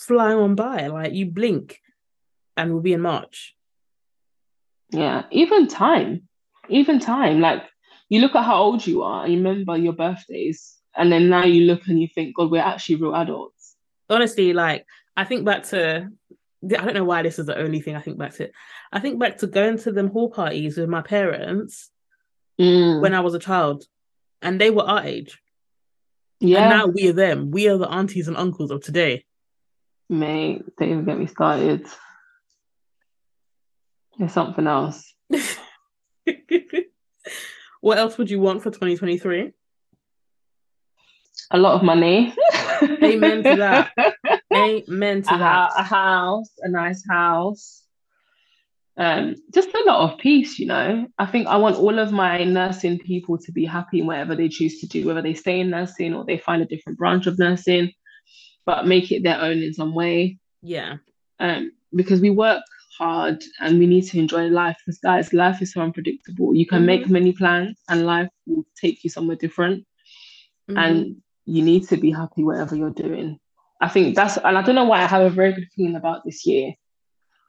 flying 0.06 0.38
on 0.38 0.56
by. 0.56 0.88
Like 0.88 1.14
you 1.14 1.26
blink 1.26 1.82
and 2.56 2.72
we'll 2.72 2.82
be 2.82 2.94
in 2.94 3.02
March. 3.02 3.56
Yeah, 4.92 5.24
even 5.32 5.68
time, 5.68 6.24
even 6.70 7.00
time. 7.00 7.42
Like 7.42 7.64
you 8.10 8.22
look 8.22 8.36
at 8.36 8.46
how 8.46 8.58
old 8.58 8.86
you 8.86 9.04
are 9.04 9.26
and 9.26 9.34
you 9.34 9.40
remember 9.40 9.76
your 9.78 9.94
birthdays, 9.94 10.78
and 10.98 11.12
then 11.12 11.30
now 11.30 11.44
you 11.46 11.62
look 11.66 11.88
and 11.88 12.00
you 12.02 12.08
think, 12.14 12.36
God, 12.36 12.52
we're 12.52 12.62
actually 12.62 12.96
real 12.96 13.16
adults. 13.16 13.76
Honestly, 14.10 14.54
like 14.54 14.86
I 15.18 15.24
think 15.26 15.46
back 15.46 15.64
to 15.70 16.10
I 16.64 16.68
don't 16.86 16.94
know 16.94 17.04
why 17.04 17.22
this 17.22 17.38
is 17.40 17.46
the 17.46 17.58
only 17.58 17.80
thing 17.82 17.96
I 17.96 18.02
think 18.02 18.18
back 18.18 18.34
to. 18.36 18.50
I 18.92 19.00
think 19.00 19.20
back 19.20 19.38
to 19.40 19.48
going 19.48 19.78
to 19.80 19.92
them 19.92 20.10
hall 20.10 20.30
parties 20.32 20.78
with 20.78 20.90
my 20.90 21.02
parents 21.02 21.92
Mm. 22.60 23.02
when 23.02 23.14
I 23.14 23.20
was 23.20 23.34
a 23.34 23.40
child. 23.40 23.84
And 24.42 24.62
they 24.62 24.70
were 24.72 24.84
our 24.84 25.04
age. 25.04 25.42
yeah, 26.40 26.62
And 26.62 26.70
now 26.70 26.86
we 26.88 27.10
are 27.10 27.14
them. 27.14 27.52
We 27.52 27.68
are 27.68 27.78
the 27.78 27.90
aunties 27.90 28.30
and 28.30 28.38
uncles 28.38 28.72
of 28.72 28.82
today. 28.82 29.26
mate, 30.10 30.64
don't 30.80 30.90
even 30.90 31.04
get 31.06 31.20
me 31.20 31.26
started. 31.28 31.86
There's 34.18 34.32
something 34.32 34.66
else. 34.68 35.14
what 37.82 37.98
else 37.98 38.18
would 38.18 38.30
you 38.30 38.40
want 38.40 38.64
for 38.64 38.72
2023? 38.72 39.52
A 41.52 41.58
lot 41.58 41.76
of 41.76 41.84
money. 41.84 42.34
Amen 42.82 43.44
to 43.44 43.56
that. 43.58 43.92
Amen 44.54 45.22
to 45.24 45.36
a, 45.36 45.38
that. 45.38 45.72
a 45.78 45.84
house, 45.84 46.50
a 46.60 46.70
nice 46.70 47.04
house. 47.08 47.84
Um, 48.98 49.36
just 49.54 49.70
a 49.70 49.84
lot 49.86 50.12
of 50.12 50.20
peace, 50.20 50.58
you 50.58 50.68
know. 50.68 51.08
I 51.18 51.26
think 51.26 51.48
I 51.48 51.58
want 51.58 51.76
all 51.76 52.00
of 52.00 52.12
my 52.12 52.44
nursing 52.44 52.98
people 53.00 53.38
to 53.40 53.52
be 53.52 53.66
happy 53.66 54.00
in 54.00 54.08
whatever 54.08 54.36
they 54.36 54.48
choose 54.48 54.80
to 54.80 54.88
do, 54.88 55.06
whether 55.06 55.22
they 55.22 55.34
stay 55.34 55.60
in 55.60 55.70
nursing 55.70 56.14
or 56.14 56.24
they 56.24 56.38
find 56.38 56.62
a 56.62 56.66
different 56.66 56.98
branch 56.98 57.28
of 57.28 57.38
nursing, 57.38 57.92
but 58.66 58.88
make 58.88 59.12
it 59.12 59.24
their 59.24 59.42
own 59.42 59.58
in 59.58 59.74
some 59.74 59.94
way. 59.94 60.40
Yeah. 60.62 60.96
Um, 61.40 61.72
because 61.94 62.22
we 62.22 62.30
work 62.30 62.64
hard 62.98 63.44
and 63.60 63.80
we 63.80 63.88
need 63.88 64.04
to 64.04 64.18
enjoy 64.18 64.48
life 64.48 64.78
because 64.86 65.00
guys, 65.00 65.34
life 65.34 65.62
is 65.62 65.74
so 65.74 65.82
unpredictable. 65.82 66.56
You 66.56 66.66
can 66.66 66.80
mm-hmm. 66.80 66.86
make 66.86 67.10
many 67.10 67.34
plans 67.34 67.78
and 67.90 68.06
life 68.06 68.30
will 68.48 68.66
take 68.80 69.04
you 69.04 69.10
somewhere 69.10 69.36
different. 69.36 69.86
Mm-hmm. 70.70 70.78
And 70.78 71.22
you 71.46 71.62
need 71.62 71.88
to 71.90 71.98
be 71.98 72.12
happy 72.12 72.44
whatever 72.44 72.76
you're 72.76 72.90
doing. 72.90 73.40
I 73.82 73.90
think 73.90 74.16
that's 74.16 74.38
and 74.38 74.58
I 74.58 74.62
don't 74.62 74.76
know 74.76 74.86
why 74.86 75.02
I 75.04 75.08
have 75.08 75.22
a 75.22 75.30
very 75.30 75.54
good 75.54 75.68
feeling 75.76 75.96
about 75.96 76.24
this 76.26 76.46
year. 76.46 76.74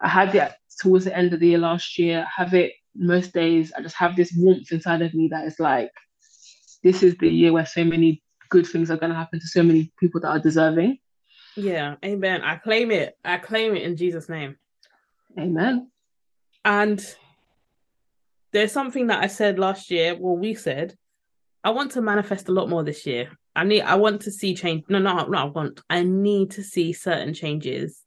I 0.01 0.09
had 0.09 0.35
it 0.35 0.53
towards 0.81 1.05
the 1.05 1.17
end 1.17 1.33
of 1.33 1.41
the 1.41 1.49
year 1.49 1.59
last 1.59 1.99
year. 1.99 2.27
I 2.27 2.43
have 2.43 2.55
it 2.55 2.73
most 2.95 3.33
days. 3.33 3.73
I 3.77 3.81
just 3.81 3.97
have 3.97 4.17
this 4.17 4.33
warmth 4.37 4.71
inside 4.73 5.03
of 5.03 5.15
me 5.15 5.29
that 5.29 5.47
is 5.47 5.59
like, 5.59 5.91
this 6.83 7.03
is 7.03 7.17
the 7.19 7.29
year 7.29 7.53
where 7.53 7.67
so 7.67 7.85
many 7.85 8.23
good 8.51 8.67
things 8.67 8.91
are 8.91 8.97
going 8.97 9.11
to 9.11 9.17
happen 9.17 9.41
to 9.41 9.47
so 9.47 9.63
many 9.63 9.93
people 9.99 10.21
that 10.21 10.29
are 10.29 10.39
deserving. 10.39 10.99
Yeah, 11.57 11.97
amen. 12.05 12.43
I 12.43 12.57
claim 12.57 12.91
it. 12.91 13.17
I 13.25 13.39
claim 13.39 13.75
it 13.75 13.83
in 13.83 13.97
Jesus' 13.97 14.29
name. 14.29 14.57
Amen. 15.39 15.91
And 16.65 17.03
there's 18.53 18.73
something 18.73 19.07
that 19.09 19.23
I 19.23 19.27
said 19.27 19.59
last 19.59 19.91
year. 19.91 20.15
Well, 20.19 20.37
we 20.37 20.55
said, 20.55 20.97
I 21.65 21.71
want 21.71 21.93
to 21.93 22.03
manifest 22.03 22.49
a 22.49 22.53
lot 22.53 22.69
more 22.69 22.85
this 22.85 23.07
year. 23.07 23.31
I 23.57 23.65
need. 23.65 23.83
I 23.83 23.97
want 23.97 24.23
to 24.23 24.31
see 24.31 24.55
change. 24.55 24.85
No, 24.89 24.99
no, 24.99 25.27
no. 25.27 25.39
I 25.39 25.45
want. 25.45 25.81
I 25.89 26.03
need 26.03 26.53
to 26.53 26.63
see 26.63 26.93
certain 26.93 27.35
changes 27.35 28.03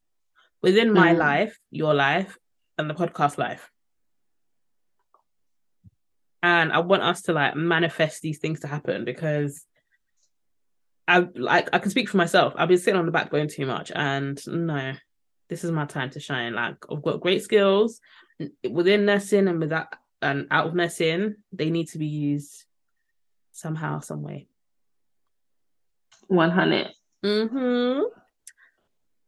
within 0.61 0.93
my 0.93 1.13
mm. 1.13 1.17
life, 1.17 1.59
your 1.71 1.93
life, 1.93 2.37
and 2.77 2.89
the 2.89 2.93
podcast 2.93 3.37
life. 3.37 3.69
And 6.41 6.71
I 6.71 6.79
want 6.79 7.03
us 7.03 7.23
to 7.23 7.33
like 7.33 7.55
manifest 7.55 8.21
these 8.21 8.39
things 8.39 8.61
to 8.61 8.67
happen 8.67 9.03
because 9.03 9.65
I 11.07 11.27
like 11.33 11.69
I 11.73 11.79
can 11.79 11.91
speak 11.91 12.09
for 12.09 12.17
myself. 12.17 12.53
I've 12.55 12.69
been 12.69 12.77
sitting 12.77 12.99
on 12.99 13.05
the 13.05 13.11
back 13.11 13.31
going 13.31 13.49
too 13.49 13.65
much, 13.65 13.91
and 13.93 14.39
no, 14.47 14.93
this 15.49 15.63
is 15.63 15.71
my 15.71 15.85
time 15.85 16.11
to 16.11 16.19
shine. 16.19 16.53
Like 16.53 16.77
I've 16.91 17.01
got 17.01 17.21
great 17.21 17.43
skills 17.43 17.99
within 18.69 19.05
nursing 19.05 19.47
and 19.47 19.59
with 19.59 19.69
that 19.69 19.93
and 20.21 20.47
out 20.51 20.67
of 20.67 20.75
nursing, 20.75 21.35
they 21.51 21.69
need 21.69 21.89
to 21.89 21.97
be 21.97 22.07
used 22.07 22.65
somehow, 23.51 23.99
some 23.99 24.21
way. 24.21 24.47
One 26.29 26.51
hundred. 26.51 26.91
Mm-hmm. 27.23 28.03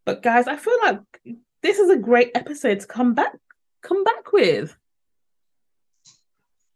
But 0.05 0.23
guys, 0.23 0.47
I 0.47 0.55
feel 0.55 0.77
like 0.83 0.99
this 1.61 1.77
is 1.77 1.89
a 1.89 1.97
great 1.97 2.31
episode 2.35 2.79
to 2.79 2.87
come 2.87 3.13
back 3.13 3.33
come 3.81 4.03
back 4.03 4.31
with. 4.31 4.75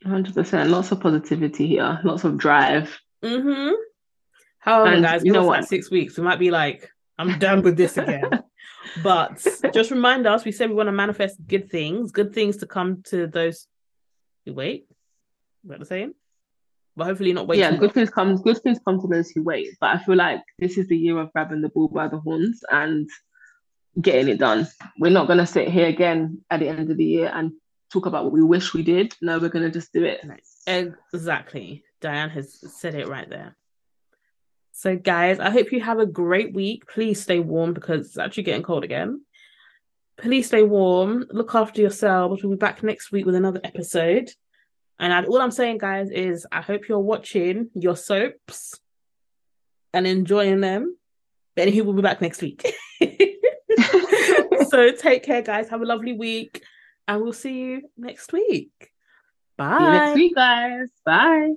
100%. 0.05 0.69
Lots 0.69 0.91
of 0.91 0.99
positivity 0.99 1.67
here, 1.67 1.99
lots 2.03 2.23
of 2.23 2.37
drive. 2.37 2.99
Mm-hmm. 3.23 3.73
However, 4.59 4.93
and 4.93 5.03
guys, 5.03 5.23
you 5.23 5.31
know 5.31 5.43
what? 5.43 5.61
Like 5.61 5.69
six 5.69 5.89
weeks, 5.89 6.17
we 6.17 6.23
might 6.23 6.39
be 6.39 6.51
like, 6.51 6.89
I'm 7.17 7.39
done 7.39 7.61
with 7.61 7.77
this 7.77 7.97
again. 7.97 8.43
but 9.03 9.45
just 9.73 9.91
remind 9.91 10.27
us, 10.27 10.43
we 10.43 10.51
said 10.51 10.69
we 10.69 10.75
want 10.75 10.87
to 10.87 10.91
manifest 10.91 11.37
good 11.47 11.69
things, 11.69 12.11
good 12.11 12.33
things 12.33 12.57
to 12.57 12.67
come 12.67 13.03
to 13.07 13.27
those 13.27 13.67
wait. 14.45 14.87
What 15.63 15.79
the 15.79 15.85
same? 15.85 16.13
But 16.95 17.05
hopefully 17.05 17.33
not 17.33 17.47
wait. 17.47 17.59
Yeah, 17.59 17.75
good 17.75 17.93
things 17.93 18.09
come 18.09 18.37
good 18.37 18.61
things 18.61 18.79
come 18.85 19.01
to 19.01 19.07
those 19.07 19.29
who 19.31 19.43
wait. 19.43 19.69
But 19.81 19.95
I 19.95 19.97
feel 19.97 20.15
like 20.15 20.41
this 20.59 20.77
is 20.77 20.87
the 20.87 20.97
year 20.97 21.17
of 21.19 21.31
grabbing 21.33 21.61
the 21.61 21.69
bull 21.69 21.89
by 21.89 22.07
the 22.07 22.19
horns 22.19 22.61
and 22.71 23.09
getting 24.01 24.29
it 24.29 24.39
done. 24.39 24.67
We're 24.99 25.11
not 25.11 25.27
gonna 25.27 25.47
sit 25.47 25.67
here 25.67 25.87
again 25.87 26.43
at 26.49 26.61
the 26.61 26.69
end 26.69 26.89
of 26.89 26.97
the 26.97 27.03
year 27.03 27.31
and 27.33 27.51
talk 27.91 28.05
about 28.05 28.23
what 28.23 28.33
we 28.33 28.41
wish 28.41 28.73
we 28.73 28.83
did. 28.83 29.13
No, 29.21 29.39
we're 29.39 29.49
gonna 29.49 29.71
just 29.71 29.91
do 29.91 30.03
it. 30.05 30.21
Exactly. 30.67 31.83
Dianne 32.01 32.31
has 32.31 32.59
said 32.77 32.95
it 32.95 33.07
right 33.07 33.29
there. 33.29 33.55
So, 34.71 34.97
guys, 34.97 35.39
I 35.39 35.51
hope 35.51 35.71
you 35.71 35.79
have 35.79 35.99
a 35.99 36.05
great 36.05 36.53
week. 36.53 36.85
Please 36.87 37.21
stay 37.21 37.39
warm 37.39 37.73
because 37.73 38.07
it's 38.07 38.17
actually 38.17 38.43
getting 38.43 38.63
cold 38.63 38.83
again. 38.83 39.21
Please 40.17 40.47
stay 40.47 40.63
warm. 40.63 41.25
Look 41.29 41.55
after 41.55 41.81
yourselves. 41.81 42.43
We'll 42.43 42.51
be 42.51 42.57
back 42.57 42.83
next 42.83 43.11
week 43.11 43.25
with 43.25 43.35
another 43.35 43.61
episode. 43.63 44.31
And 44.99 45.13
I, 45.13 45.23
all 45.23 45.41
I'm 45.41 45.51
saying, 45.51 45.79
guys, 45.79 46.09
is 46.09 46.47
I 46.51 46.61
hope 46.61 46.87
you're 46.87 46.99
watching 46.99 47.69
your 47.73 47.95
soaps 47.95 48.79
and 49.93 50.07
enjoying 50.07 50.61
them. 50.61 50.97
But 51.55 51.67
anywho, 51.67 51.85
we'll 51.85 51.93
be 51.93 52.01
back 52.01 52.21
next 52.21 52.41
week. 52.41 52.65
so 54.69 54.91
take 54.91 55.23
care, 55.23 55.41
guys. 55.41 55.69
Have 55.69 55.81
a 55.81 55.85
lovely 55.85 56.13
week. 56.13 56.63
And 57.07 57.21
we'll 57.21 57.33
see 57.33 57.59
you 57.59 57.81
next 57.97 58.33
week. 58.33 58.71
Bye. 59.57 59.77
See 59.77 59.85
you 59.85 59.91
next 59.91 60.15
week, 60.15 60.35
guys. 60.35 60.89
Bye. 61.05 61.55